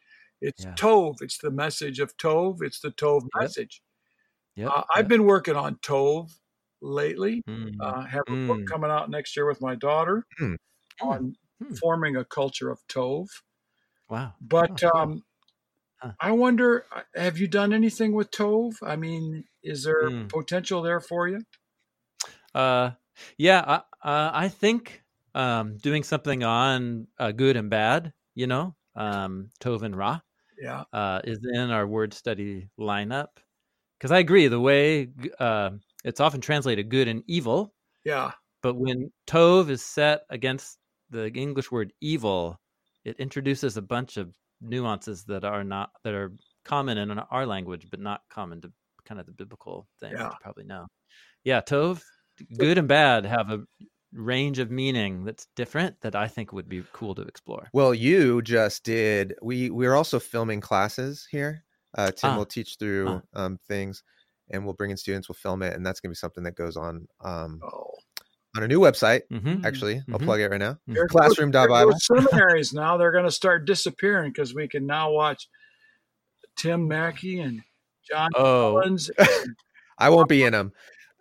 It's 0.41 0.63
yeah. 0.63 0.73
Tov. 0.73 1.21
It's 1.21 1.37
the 1.37 1.51
message 1.51 1.99
of 1.99 2.15
Tov. 2.17 2.61
It's 2.61 2.79
the 2.79 2.91
Tov 2.91 3.21
yep. 3.21 3.41
message. 3.41 3.81
Yep. 4.55 4.71
Uh, 4.73 4.83
I've 4.95 5.07
been 5.07 5.25
working 5.25 5.55
on 5.55 5.75
Tov 5.75 6.31
lately. 6.81 7.41
Mm. 7.49 7.75
Uh, 7.79 8.01
have 8.01 8.23
a 8.27 8.31
mm. 8.31 8.47
book 8.47 8.67
coming 8.67 8.91
out 8.91 9.09
next 9.09 9.35
year 9.35 9.47
with 9.47 9.61
my 9.61 9.75
daughter 9.75 10.25
mm. 10.39 10.55
on 11.01 11.35
mm. 11.61 11.77
forming 11.79 12.15
a 12.15 12.25
culture 12.25 12.69
of 12.69 12.79
Tov. 12.87 13.27
Wow. 14.09 14.33
But 14.41 14.83
oh, 14.83 14.91
um, 14.93 15.23
huh. 15.97 16.11
I 16.19 16.31
wonder, 16.33 16.85
uh, 16.93 17.01
have 17.15 17.37
you 17.37 17.47
done 17.47 17.73
anything 17.73 18.13
with 18.13 18.29
Tov? 18.31 18.75
I 18.83 18.95
mean, 18.95 19.45
is 19.63 19.83
there 19.83 20.09
hmm. 20.09 20.27
potential 20.27 20.81
there 20.81 20.99
for 20.99 21.27
you? 21.27 21.41
Uh, 22.53 22.91
yeah, 23.37 23.63
I, 23.65 24.07
uh, 24.07 24.31
I 24.33 24.49
think 24.49 25.01
um, 25.35 25.77
doing 25.77 26.03
something 26.03 26.43
on 26.43 27.07
uh, 27.19 27.31
good 27.31 27.57
and 27.57 27.69
bad, 27.69 28.13
you 28.35 28.47
know, 28.47 28.75
um, 28.95 29.49
Tov 29.59 29.81
and 29.83 29.95
Ra, 29.95 30.19
yeah, 30.61 30.83
uh, 30.93 31.21
is 31.23 31.39
in 31.53 31.71
our 31.71 31.87
word 31.87 32.13
study 32.13 32.69
lineup. 32.79 33.29
Because 33.97 34.11
I 34.11 34.19
agree, 34.19 34.47
the 34.47 34.59
way 34.59 35.09
uh, 35.39 35.71
it's 36.03 36.19
often 36.19 36.41
translated 36.41 36.89
good 36.89 37.07
and 37.07 37.23
evil. 37.27 37.73
Yeah. 38.03 38.31
But 38.61 38.75
when 38.75 39.11
Tov 39.27 39.69
is 39.69 39.83
set 39.83 40.23
against 40.29 40.77
the 41.09 41.31
English 41.33 41.71
word 41.71 41.93
evil, 42.01 42.59
it 43.05 43.17
introduces 43.17 43.77
a 43.77 43.81
bunch 43.81 44.17
of 44.17 44.33
nuances 44.61 45.23
that 45.25 45.43
are 45.43 45.63
not 45.63 45.91
that 46.03 46.13
are 46.13 46.33
common 46.65 46.97
in 46.97 47.11
our 47.11 47.45
language, 47.45 47.87
but 47.89 47.99
not 47.99 48.21
common 48.29 48.61
to 48.61 48.71
kind 49.05 49.19
of 49.19 49.25
the 49.25 49.31
biblical 49.31 49.87
thing. 49.99 50.13
Yeah. 50.13 50.29
You 50.29 50.37
probably 50.41 50.65
know. 50.65 50.87
Yeah, 51.43 51.61
Tov 51.61 52.01
good 52.57 52.77
and 52.77 52.87
bad 52.87 53.25
have 53.25 53.51
a 53.51 53.63
range 54.13 54.59
of 54.59 54.69
meaning 54.69 55.23
that's 55.25 55.47
different 55.55 55.99
that 56.01 56.15
I 56.15 56.27
think 56.27 56.53
would 56.53 56.69
be 56.69 56.83
cool 56.93 57.15
to 57.15 57.23
explore. 57.23 57.69
Well, 57.73 57.93
you 57.93 58.41
just 58.41 58.83
did. 58.83 59.35
We 59.41 59.69
we're 59.69 59.95
also 59.95 60.19
filming 60.19 60.61
classes 60.61 61.27
here. 61.29 61.63
Uh, 61.95 62.11
Tim 62.11 62.31
ah. 62.31 62.37
will 62.37 62.45
teach 62.45 62.77
through 62.79 63.21
ah. 63.35 63.45
um, 63.45 63.59
things, 63.67 64.03
and 64.51 64.65
we'll 64.65 64.73
bring 64.73 64.91
in 64.91 64.97
students. 64.97 65.29
We'll 65.29 65.35
film 65.35 65.61
it, 65.63 65.75
and 65.75 65.85
that's 65.85 65.99
going 65.99 66.09
to 66.09 66.13
be 66.13 66.17
something 66.17 66.43
that 66.43 66.55
goes 66.55 66.77
on 66.77 67.07
um, 67.23 67.59
oh. 67.63 67.91
on 68.55 68.63
a 68.63 68.67
new 68.67 68.79
website. 68.79 69.21
Mm-hmm. 69.31 69.65
Actually, 69.65 69.95
mm-hmm. 69.95 70.13
I'll 70.13 70.19
plug 70.19 70.39
it 70.39 70.49
right 70.49 70.59
now. 70.59 70.77
Mm-hmm. 70.89 71.07
Classroom.bible. 71.09 71.93
Seminaries 71.99 72.73
now 72.73 72.97
they're 72.97 73.11
going 73.11 73.25
to 73.25 73.31
start 73.31 73.65
disappearing 73.65 74.31
because 74.31 74.53
we 74.53 74.67
can 74.67 74.85
now 74.85 75.11
watch 75.11 75.47
Tim 76.57 76.87
Mackie 76.87 77.39
and 77.39 77.61
Jon 78.09 78.31
oh. 78.35 78.73
Collins. 78.73 79.11
I 79.97 80.09
won't 80.09 80.27
be 80.27 80.43
in 80.43 80.53
them 80.53 80.73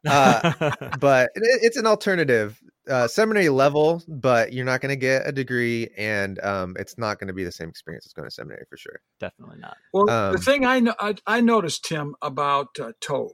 uh, 0.09 0.53
but 0.99 1.31
it, 1.37 1.61
it's 1.63 1.77
an 1.77 1.87
alternative 1.87 2.61
uh, 2.89 3.07
seminary 3.07 3.49
level, 3.49 4.03
but 4.09 4.53
you're 4.53 4.65
not 4.65 4.81
going 4.81 4.91
to 4.91 4.97
get 4.97 5.29
a 5.29 5.31
degree, 5.31 5.89
and 5.97 6.41
um, 6.41 6.77
it's 6.79 6.99
not 6.99 7.21
going 7.21 7.29
to 7.29 7.33
be 7.33 7.45
the 7.45 7.53
same 7.53 7.69
experience 7.69 8.07
as 8.07 8.13
going 8.13 8.29
to 8.29 8.35
seminary 8.35 8.65
for 8.69 8.77
sure. 8.77 9.01
Definitely 9.21 9.59
not. 9.59 9.77
Well, 9.93 10.11
um, 10.11 10.33
the 10.33 10.41
thing 10.41 10.67
I, 10.67 10.81
know, 10.81 10.95
I, 10.99 11.15
I 11.25 11.41
noticed, 11.41 11.85
Tim, 11.85 12.17
about 12.21 12.71
uh, 12.81 12.93
Tov, 13.01 13.31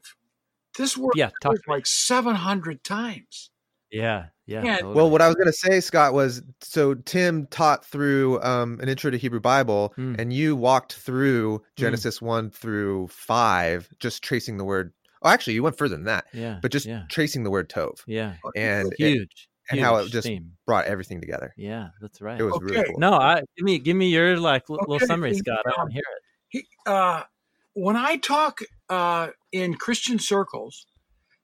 this 0.77 0.95
word 0.95 1.13
yeah, 1.17 1.31
like 1.67 1.87
700 1.87 2.85
times. 2.85 3.51
Yeah, 3.91 4.27
yeah. 4.49 4.77
Totally. 4.77 4.95
Well, 4.95 5.11
what 5.11 5.23
I 5.23 5.27
was 5.27 5.37
going 5.37 5.47
to 5.47 5.53
say, 5.53 5.81
Scot, 5.81 6.15
was 6.15 6.43
so 6.61 6.95
Tim 6.95 7.47
taught 7.47 7.85
through 7.85 8.43
um, 8.43 8.81
an 8.81 8.89
intro 8.89 9.11
to 9.11 9.19
Hebrew 9.19 9.41
Bible, 9.41 9.95
mm. 9.97 10.19
and 10.19 10.33
you 10.33 10.57
walked 10.57 10.95
through 10.95 11.59
hmm. 11.59 11.65
Genesis 11.77 12.19
mm. 12.19 12.23
one 12.23 12.51
through 12.51 13.09
five, 13.09 13.89
just 14.01 14.23
tracing 14.23 14.57
the 14.57 14.65
word 14.65 14.93
Oh, 15.23 15.31
actually, 15.31 15.55
you 15.55 15.63
went 15.63 15.77
further 15.77 15.97
than 15.97 16.05
that. 16.05 16.27
Yeah. 16.33 16.59
But 16.63 16.71
just 16.71 16.87
yeah. 16.87 17.03
tracing 17.09 17.43
the 17.43 17.51
word 17.51 17.69
Tov. 17.69 18.03
Yeah. 18.07 18.35
And 18.55 18.93
huge. 18.99 19.49
and 19.71 19.81
how 19.81 19.97
it 19.97 20.11
just 20.11 20.27
theme. 20.27 20.53
brought 20.67 20.87
everything 20.87 21.21
together. 21.21 21.53
Yeah, 21.57 21.89
that's 22.01 22.21
right. 22.21 22.41
It 22.41 22.45
was 22.45 22.55
okay. 22.55 22.65
really 22.65 22.85
cool. 22.85 22.99
No, 22.99 23.15
I 23.15 23.43
give 23.57 23.65
me 23.65 23.79
give 23.79 23.97
me 23.97 24.09
your 24.09 24.39
like 24.39 24.69
okay. 24.71 24.81
little 24.87 25.07
summary, 25.07 25.35
Scot. 25.35 25.61
I 25.67 25.73
want 25.77 25.91
to 25.91 25.95
hear 25.95 26.03
it. 26.03 26.23
He, 26.49 26.67
uh, 26.87 27.23
when 27.75 27.97
I 27.97 28.17
talk 28.17 28.61
uh, 28.89 29.29
in 29.53 29.75
Christian 29.75 30.19
circles, 30.19 30.87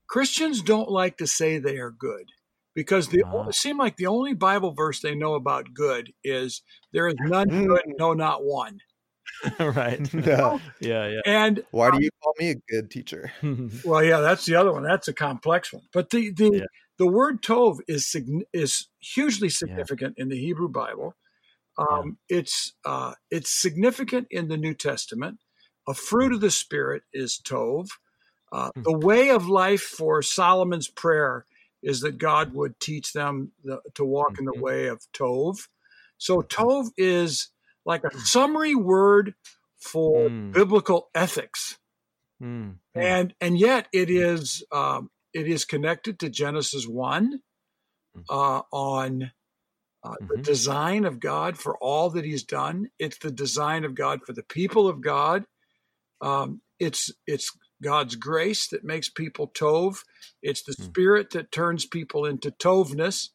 Christians 0.09 0.62
don't 0.62 0.90
like 0.90 1.19
to 1.19 1.27
say 1.27 1.59
they 1.59 1.79
are 1.79 1.90
good 1.90 2.31
because 2.75 3.09
they 3.09 3.23
uh-huh. 3.23 3.53
seem 3.53 3.79
like 3.79 3.97
the 3.97 4.07
only 4.07 4.35
Bible 4.35 4.73
verse 4.73 5.01
they 5.01 5.15
know 5.15 5.35
about 5.35 5.75
good 5.75 6.13
is 6.23 6.63
there 6.93 7.09
is 7.09 7.15
none 7.21 7.49
mm. 7.49 7.67
good, 7.67 7.83
no, 7.99 8.13
not 8.13 8.45
one. 8.45 8.81
right. 9.59 10.13
Yeah. 10.25 10.59
yeah. 10.81 11.07
Yeah. 11.09 11.21
And 11.27 11.65
why 11.71 11.91
do 11.91 12.03
you 12.03 12.11
call 12.23 12.35
me 12.39 12.51
a 12.51 12.55
good 12.69 12.91
teacher? 12.91 13.33
well, 13.85 14.03
yeah, 14.03 14.21
that's 14.21 14.45
the 14.47 14.57
other 14.57 14.73
one. 14.73 14.83
That's 14.83 15.09
a 15.09 15.15
complex 15.15 15.73
one. 15.73 15.83
But 15.93 16.11
the 16.11 16.31
the 16.31 16.51
yeah. 16.53 16.65
the 16.99 17.07
word 17.07 17.43
tov 17.43 17.79
is 17.89 18.15
is 18.53 18.89
hugely 19.01 19.49
significant 19.49 20.15
yeah. 20.17 20.23
in 20.23 20.29
the 20.29 20.39
Hebrew 20.39 20.69
Bible. 20.69 21.15
Um, 21.77 22.19
yeah. 22.29 22.39
It's 22.39 22.73
uh, 22.85 23.15
it's 23.31 23.51
significant 23.51 24.29
in 24.31 24.49
the 24.49 24.57
New 24.57 24.75
Testament. 24.75 25.39
A 25.87 25.95
fruit 25.95 26.33
of 26.33 26.41
the 26.41 26.51
Spirit 26.51 27.03
is 27.13 27.41
tov. 27.43 27.89
Uh, 28.53 28.71
hmm. 28.75 28.83
the 28.83 28.97
way 28.97 29.31
of 29.31 29.49
life 29.49 29.83
for 29.83 30.23
Solomon's 30.23 30.89
prayer 30.89 31.45
is 31.85 32.01
that 32.01 32.18
God 32.18 32.55
would 32.55 32.81
teach 32.81 33.12
them 33.12 33.53
the, 33.62 33.81
to 33.94 34.05
walk 34.05 34.33
mm-hmm. 34.33 34.40
in 34.40 34.44
the 34.47 34.53
mm-hmm. 34.53 34.62
way 34.62 34.87
of 34.87 35.01
tov. 35.16 35.59
So 36.18 36.42
tov 36.42 36.88
is 36.97 37.51
like 37.85 38.03
a 38.05 38.18
summary 38.18 38.75
word 38.75 39.35
for 39.79 40.29
mm. 40.29 40.53
biblical 40.53 41.11
ethics. 41.14 41.79
Mm. 42.42 42.77
And 42.94 43.35
and 43.40 43.59
yet 43.59 43.88
it 43.92 44.11
is 44.11 44.64
um, 44.73 45.11
it 45.33 45.47
is 45.47 45.64
connected 45.64 46.18
to 46.20 46.31
Genesis 46.31 46.87
one 46.87 47.40
hmm. 48.14 48.20
uh, 48.31 48.62
on 48.73 49.33
uh, 50.03 50.09
mm-hmm. 50.09 50.27
the 50.29 50.37
design 50.38 51.05
of 51.05 51.20
God 51.20 51.59
for 51.59 51.77
all 51.79 52.11
that 52.11 52.25
He's 52.25 52.44
done. 52.44 52.88
It's 52.99 53.18
the 53.18 53.31
design 53.31 53.85
of 53.85 53.94
God 53.94 54.20
for 54.25 54.33
the 54.33 54.42
people 54.42 54.88
of 54.88 55.01
God. 55.01 55.44
Um, 56.20 56.62
it's 56.79 57.12
it's 57.27 57.51
God's 57.85 58.16
grace 58.16 58.68
that 58.70 58.85
makes 58.85 59.11
people 59.11 59.49
tov. 59.51 59.99
It's 60.42 60.64
the 60.64 60.75
Mm. 60.79 60.94
Spirit 60.94 61.31
that 61.33 61.53
turns 61.53 61.87
people 61.87 62.27
into 62.27 62.51
tovness, 62.53 63.31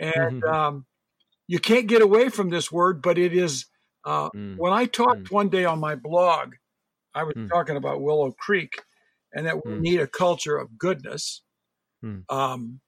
and 0.00 0.42
Mhm. 0.42 0.54
um, 0.54 0.86
you 1.48 1.60
can't 1.60 1.88
get 1.88 2.02
away 2.02 2.30
from 2.30 2.50
this 2.50 2.72
word. 2.72 3.02
But 3.02 3.18
it 3.18 3.34
is 3.34 3.66
uh, 4.04 4.30
Mm. 4.34 4.56
when 4.56 4.72
I 4.74 4.86
talked 4.86 5.30
one 5.32 5.50
day 5.50 5.64
on 5.66 5.80
my 5.80 5.96
blog, 5.96 6.54
I 7.14 7.24
was 7.24 7.36
Mm. 7.36 7.48
talking 7.52 7.76
about 7.78 8.02
Willow 8.02 8.32
Creek, 8.32 8.82
and 9.34 9.46
that 9.46 9.56
we 9.56 9.62
Mm. 9.66 9.82
need 9.88 10.00
a 10.00 10.08
culture 10.08 10.58
of 10.58 10.78
goodness. 10.78 11.42
Um. 12.30 12.80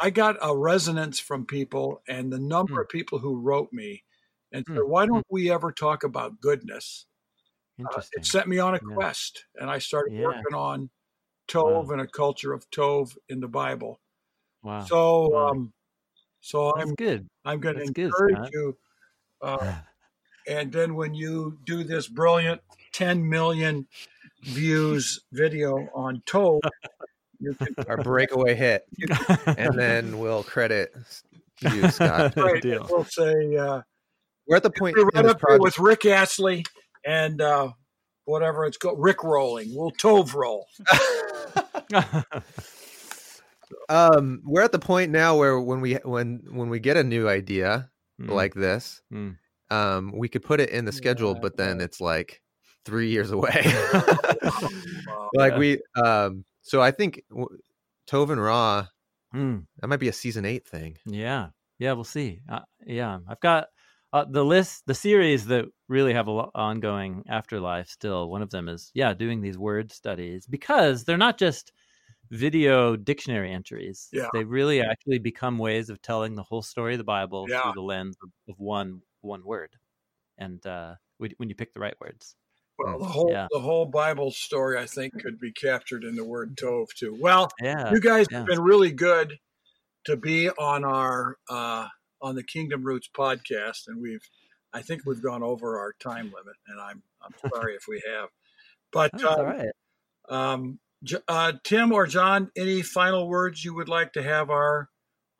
I 0.00 0.10
got 0.10 0.36
a 0.42 0.56
resonance 0.56 1.20
from 1.20 1.46
people, 1.46 2.02
and 2.08 2.32
the 2.32 2.38
number 2.40 2.80
of 2.82 2.88
people 2.90 3.18
who 3.20 3.40
wrote 3.40 3.72
me 3.72 4.04
and 4.52 4.64
said. 4.74 4.84
"Why 4.84 5.06
don't 5.06 5.26
we 5.30 5.50
ever 5.52 5.72
talk 5.72 6.04
about 6.04 6.40
goodness?" 6.40 7.06
Uh, 7.84 8.02
it 8.12 8.26
set 8.26 8.48
me 8.48 8.58
on 8.58 8.74
a 8.74 8.80
Yeah. 8.80 8.94
quest, 8.94 9.44
and 9.56 9.70
I 9.70 9.78
started 9.78 10.14
Yeah. 10.14 10.24
working 10.26 10.54
on 10.54 10.90
Tov 11.48 11.86
Wow. 11.86 11.90
and 11.92 12.00
a 12.00 12.06
culture 12.06 12.52
of 12.52 12.68
Tov 12.70 13.16
in 13.28 13.40
the 13.40 13.48
Bible. 13.48 14.00
wow. 14.62 14.80
So, 14.84 15.32
Wow. 15.32 15.48
um, 15.50 15.72
so 16.40 16.72
That's 16.76 16.90
I'm 16.90 16.94
good. 16.96 17.28
I'm 17.44 17.60
going 17.60 17.76
to 17.76 17.80
that's 17.80 17.90
good, 17.92 18.06
encourage 18.08 18.52
you. 18.52 18.78
Uh, 19.40 19.82
and 20.48 20.72
then 20.72 20.94
when 20.94 21.14
you 21.14 21.58
do 21.64 21.84
this 21.84 22.08
brilliant 22.08 22.60
10 22.92 23.26
million 23.28 23.86
views 24.42 25.20
video 25.32 25.88
on 25.94 26.20
Tov, 26.26 26.60
you 27.40 27.54
can 27.54 27.74
Our 27.88 27.96
breakaway 28.02 28.54
hit, 28.54 28.84
and 29.56 29.78
then 29.78 30.18
we'll 30.18 30.42
credit 30.42 30.92
you, 31.60 31.88
Scot. 31.90 32.36
right, 32.36 32.60
deal. 32.62 32.86
we'll 32.90 33.04
say 33.04 33.56
uh, 33.56 33.82
We're 34.46 34.56
at 34.56 34.62
the 34.62 34.70
point 34.70 34.96
right 34.96 35.26
up 35.26 35.38
project. 35.38 35.62
with 35.62 35.78
Rick 35.78 36.04
Astley 36.06 36.64
and 37.08 37.40
uh, 37.40 37.70
whatever 38.26 38.66
it's 38.66 38.76
called, 38.76 38.98
Rick 39.00 39.24
rolling. 39.24 39.74
We'll 39.74 39.92
Tov 39.92 40.34
roll. 40.34 40.66
um, 43.88 44.42
we're 44.44 44.62
at 44.62 44.72
the 44.72 44.78
point 44.78 45.10
now 45.10 45.36
where 45.36 45.58
when 45.60 45.80
we 45.80 45.94
when 46.04 46.42
when 46.50 46.68
we 46.68 46.78
get 46.78 46.96
a 46.96 47.04
new 47.04 47.28
idea 47.28 47.90
Mm. 48.20 48.30
like 48.30 48.52
this, 48.52 49.00
Mm. 49.12 49.36
um, 49.70 50.12
we 50.12 50.28
could 50.28 50.42
put 50.42 50.58
it 50.58 50.70
in 50.70 50.84
the 50.84 50.90
schedule, 50.90 51.34
Yeah, 51.34 51.38
but 51.40 51.56
then 51.56 51.80
it's 51.80 52.00
like 52.00 52.42
three 52.84 53.10
years 53.10 53.30
away. 53.30 53.62
Wow. 53.92 55.30
like 55.34 55.52
Yeah. 55.52 55.58
we, 55.58 55.80
um, 55.94 56.44
so 56.62 56.82
I 56.82 56.90
think 56.90 57.22
w- 57.30 57.46
Tov 58.10 58.30
and 58.30 58.42
Ra 58.42 58.88
Mm. 59.32 59.66
that 59.78 59.86
might 59.86 60.00
be 60.00 60.08
a 60.08 60.12
season 60.12 60.44
eight 60.44 60.66
thing. 60.66 60.96
Yeah, 61.06 61.50
yeah, 61.78 61.92
we'll 61.92 62.02
see. 62.02 62.40
Uh, 62.48 62.62
yeah, 62.84 63.20
I've 63.28 63.40
got 63.40 63.68
uh, 64.12 64.24
the 64.30 64.44
list, 64.44 64.84
the 64.86 64.94
series 64.94 65.46
that 65.46 65.66
really 65.88 66.12
have 66.14 66.26
a 66.26 66.30
lo- 66.30 66.50
ongoing 66.54 67.24
afterlife. 67.28 67.88
Still, 67.88 68.30
one 68.30 68.42
of 68.42 68.50
them 68.50 68.68
is 68.68 68.90
yeah, 68.94 69.14
doing 69.14 69.40
these 69.40 69.58
word 69.58 69.92
studies 69.92 70.46
because 70.46 71.04
they're 71.04 71.16
not 71.18 71.38
just 71.38 71.72
video 72.30 72.96
dictionary 72.96 73.52
entries. 73.52 74.08
Yeah. 74.12 74.28
they 74.32 74.44
really 74.44 74.82
actually 74.82 75.18
become 75.18 75.58
ways 75.58 75.90
of 75.90 76.00
telling 76.02 76.34
the 76.34 76.42
whole 76.42 76.62
story 76.62 76.94
of 76.94 76.98
the 76.98 77.04
Bible 77.04 77.46
Yeah. 77.48 77.62
through 77.62 77.72
the 77.74 77.82
lens 77.82 78.16
of, 78.22 78.30
one 78.58 79.02
one 79.20 79.44
word, 79.44 79.76
and 80.38 80.64
uh, 80.66 80.94
when 81.18 81.32
when 81.38 81.48
you 81.48 81.54
pick 81.54 81.72
the 81.74 81.80
right 81.80 81.98
words. 82.00 82.36
Well, 82.78 82.98
the 82.98 83.04
whole 83.06 83.30
Yeah. 83.30 83.48
the 83.50 83.60
whole 83.60 83.86
Bible 83.86 84.30
story, 84.30 84.78
I 84.78 84.86
think, 84.86 85.20
could 85.22 85.38
be 85.38 85.52
captured 85.52 86.04
in 86.04 86.14
the 86.16 86.24
word 86.24 86.56
Tov 86.56 86.86
too. 86.96 87.16
Well, 87.20 87.48
Yeah, 87.62 87.92
you 87.92 88.00
guys 88.00 88.26
yeah. 88.30 88.38
have 88.38 88.46
been 88.46 88.60
really 88.62 88.92
good 88.92 89.38
to 90.06 90.16
be 90.16 90.48
on 90.50 90.84
our 90.84 91.36
uh, 91.50 91.88
on 92.20 92.34
the 92.34 92.42
Kingdom 92.42 92.82
Roots 92.82 93.08
podcast, 93.14 93.86
and 93.86 94.00
we've 94.00 94.28
I 94.72 94.82
think 94.82 95.02
we've 95.06 95.22
gone 95.22 95.42
over 95.42 95.78
our 95.78 95.94
time 96.00 96.26
limit, 96.26 96.56
and 96.66 96.80
I'm 96.80 97.02
I'm 97.22 97.50
sorry 97.54 97.74
if 97.74 97.84
we 97.88 98.02
have. 98.06 98.28
But 98.92 99.22
uh, 99.22 99.28
all 99.28 99.44
right. 99.44 99.70
um, 100.28 100.78
J- 101.04 101.18
uh, 101.28 101.52
Tim 101.64 101.92
or 101.92 102.06
Jon, 102.06 102.50
any 102.56 102.82
final 102.82 103.28
words 103.28 103.64
you 103.64 103.74
would 103.74 103.88
like 103.88 104.12
to 104.14 104.22
have 104.22 104.50
our 104.50 104.88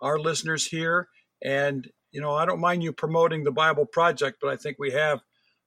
our 0.00 0.18
listeners 0.18 0.66
hear? 0.66 1.08
And 1.42 1.88
you 2.10 2.20
know, 2.20 2.34
I 2.34 2.46
don't 2.46 2.60
mind 2.60 2.82
you 2.82 2.92
promoting 2.92 3.44
the 3.44 3.52
Bible 3.52 3.86
Project, 3.86 4.38
but 4.40 4.50
I 4.50 4.56
think 4.56 4.76
we 4.78 4.92
have 4.92 5.20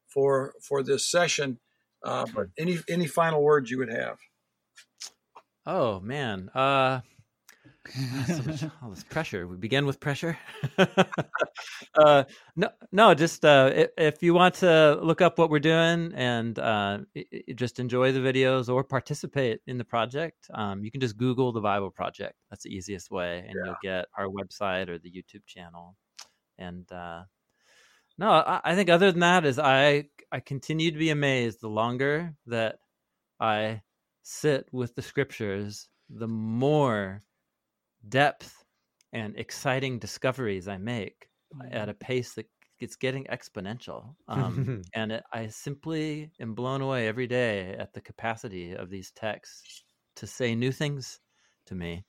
for 0.08 0.54
for 0.62 0.84
this 0.84 1.10
session. 1.10 1.60
Uh, 2.04 2.26
but 2.34 2.48
any 2.58 2.80
any 2.90 3.08
final 3.08 3.44
words 3.44 3.70
you 3.70 3.78
would 3.78 3.92
have? 3.92 4.18
Oh 5.66 6.00
man, 6.00 6.50
uh, 6.56 7.02
so 7.88 8.44
much, 8.44 8.64
all 8.82 8.90
this 8.90 9.04
pressure. 9.04 9.48
We 9.48 9.58
begin 9.58 9.86
with 9.86 10.00
pressure. 10.00 10.38
uh, 10.78 12.24
no, 12.56 12.70
no, 12.92 13.14
just 13.14 13.44
uh, 13.44 13.72
if, 13.74 13.90
if 13.98 14.24
you 14.24 14.34
want 14.34 14.56
to 14.56 15.00
look 15.02 15.22
up 15.22 15.40
what 15.40 15.50
we're 15.50 15.60
doing 15.60 16.14
and 16.16 16.58
uh, 16.60 17.00
just 17.56 17.80
enjoy 17.80 18.12
the 18.12 18.20
videos 18.20 18.70
or 18.70 18.84
participate 18.84 19.62
in 19.68 19.78
the 19.78 19.84
project, 19.84 20.48
um, 20.54 20.84
you 20.84 20.92
can 20.92 21.02
just 21.02 21.18
Google 21.18 21.52
the 21.52 21.62
Bible 21.62 21.90
Project. 21.90 22.36
That's 22.50 22.64
the 22.64 22.70
easiest 22.70 23.10
way, 23.10 23.40
and 23.40 23.56
you'll 23.66 23.76
get 23.82 24.06
our 24.18 24.28
website 24.28 24.90
or 24.90 25.00
the 25.00 25.12
YouTube 25.12 25.46
channel. 25.46 25.96
And 26.58 26.90
uh, 26.92 27.24
no, 28.18 28.30
I, 28.32 28.62
I 28.64 28.76
think 28.76 28.90
other 28.90 29.12
than 29.12 29.22
that 29.22 29.46
is 29.46 29.58
I 29.58 30.06
I 30.32 30.40
continue 30.40 30.92
to 30.92 30.98
be 30.98 31.10
amazed 31.10 31.62
the 31.62 31.70
longer 31.70 32.36
that 32.46 32.78
I 33.40 33.82
sit 34.22 34.68
with 34.72 34.96
the 34.96 35.02
scriptures, 35.02 35.90
the 36.10 36.28
more 36.28 37.24
depth 38.10 38.64
and 39.14 39.38
exciting 39.38 40.00
discoveries 40.00 40.68
I 40.68 40.78
make 40.78 41.30
at 41.72 41.90
a 41.90 41.94
pace 41.94 42.34
that 42.36 42.50
it's 42.80 42.96
getting 42.96 43.26
exponential. 43.26 44.16
Um, 44.28 44.72
and 44.96 45.12
it, 45.12 45.24
I 45.34 45.48
simply 45.48 46.32
am 46.40 46.56
blown 46.56 46.82
away 46.82 47.08
every 47.08 47.28
day 47.28 47.74
at 47.76 47.94
the 47.94 48.02
capacity 48.02 48.74
of 48.74 48.90
these 48.90 49.12
texts 49.12 49.84
to 50.16 50.28
say 50.28 50.56
new 50.56 50.72
things 50.72 51.20
to 51.68 51.76
me. 51.76 52.06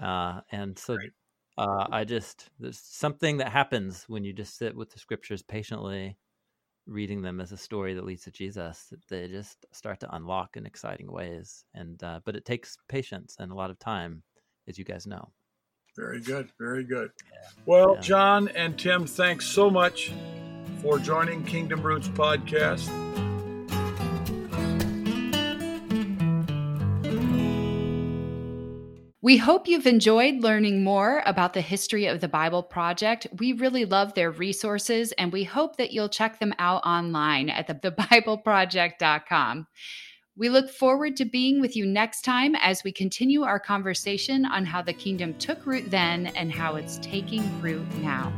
Uh, 0.00 0.42
and 0.52 0.78
so 0.78 0.98
Right. 0.98 1.12
uh, 1.58 1.86
I 1.92 2.04
just, 2.04 2.50
there's 2.58 2.80
something 2.80 3.38
that 3.38 3.52
happens 3.52 4.04
when 4.08 4.24
you 4.24 4.32
just 4.32 4.56
sit 4.58 4.76
with 4.76 4.90
the 4.90 4.98
scriptures 4.98 5.42
patiently, 5.42 6.18
reading 6.86 7.22
them 7.22 7.40
as 7.40 7.52
a 7.52 7.56
story 7.56 7.94
that 7.94 8.04
leads 8.04 8.24
to 8.24 8.30
Jesus. 8.30 8.86
that 8.88 9.06
They 9.08 9.28
just 9.28 9.66
start 9.72 10.00
to 10.00 10.14
unlock 10.14 10.56
in 10.56 10.66
exciting 10.66 11.10
ways. 11.10 11.64
And, 11.74 12.02
uh, 12.02 12.20
but 12.24 12.36
it 12.36 12.44
takes 12.44 12.76
patience 12.88 13.36
and 13.38 13.52
a 13.52 13.54
lot 13.54 13.70
of 13.70 13.78
time, 13.78 14.22
as 14.70 14.78
you 14.78 14.84
guys 14.84 15.06
know. 15.06 15.28
Very 15.96 16.20
good, 16.20 16.48
very 16.58 16.84
good. 16.84 17.10
Well, 17.66 17.96
Yeah. 17.96 18.00
Jon 18.00 18.48
and 18.48 18.78
Tim, 18.78 19.06
thanks 19.06 19.44
so 19.46 19.68
much 19.68 20.12
for 20.80 20.98
joining 20.98 21.44
Kingdom 21.44 21.82
Roots 21.82 22.08
podcast. 22.08 22.88
We 29.22 29.36
hope 29.36 29.68
you've 29.68 29.86
enjoyed 29.86 30.42
learning 30.42 30.82
more 30.82 31.22
about 31.26 31.52
the 31.52 31.60
history 31.60 32.06
of 32.06 32.20
the 32.20 32.28
Bible 32.28 32.62
Project. 32.62 33.26
We 33.38 33.52
really 33.52 33.84
love 33.84 34.14
their 34.14 34.30
resources 34.30 35.12
and 35.12 35.30
we 35.30 35.44
hope 35.44 35.76
that 35.76 35.92
you'll 35.92 36.08
check 36.08 36.38
them 36.40 36.54
out 36.58 36.82
online 36.86 37.50
at 37.50 37.66
the, 37.66 37.74
thebibleproject.com. 37.74 39.66
We 40.40 40.48
look 40.48 40.70
forward 40.70 41.18
to 41.18 41.26
being 41.26 41.60
with 41.60 41.76
you 41.76 41.84
next 41.84 42.22
time 42.22 42.54
as 42.54 42.82
we 42.82 42.92
continue 42.92 43.42
our 43.42 43.60
conversation 43.60 44.46
on 44.46 44.64
how 44.64 44.80
the 44.80 44.94
kingdom 44.94 45.34
took 45.34 45.66
root 45.66 45.90
then 45.90 46.28
and 46.28 46.50
how 46.50 46.76
it's 46.76 46.96
taking 47.02 47.60
root 47.60 47.86
now. 47.96 48.32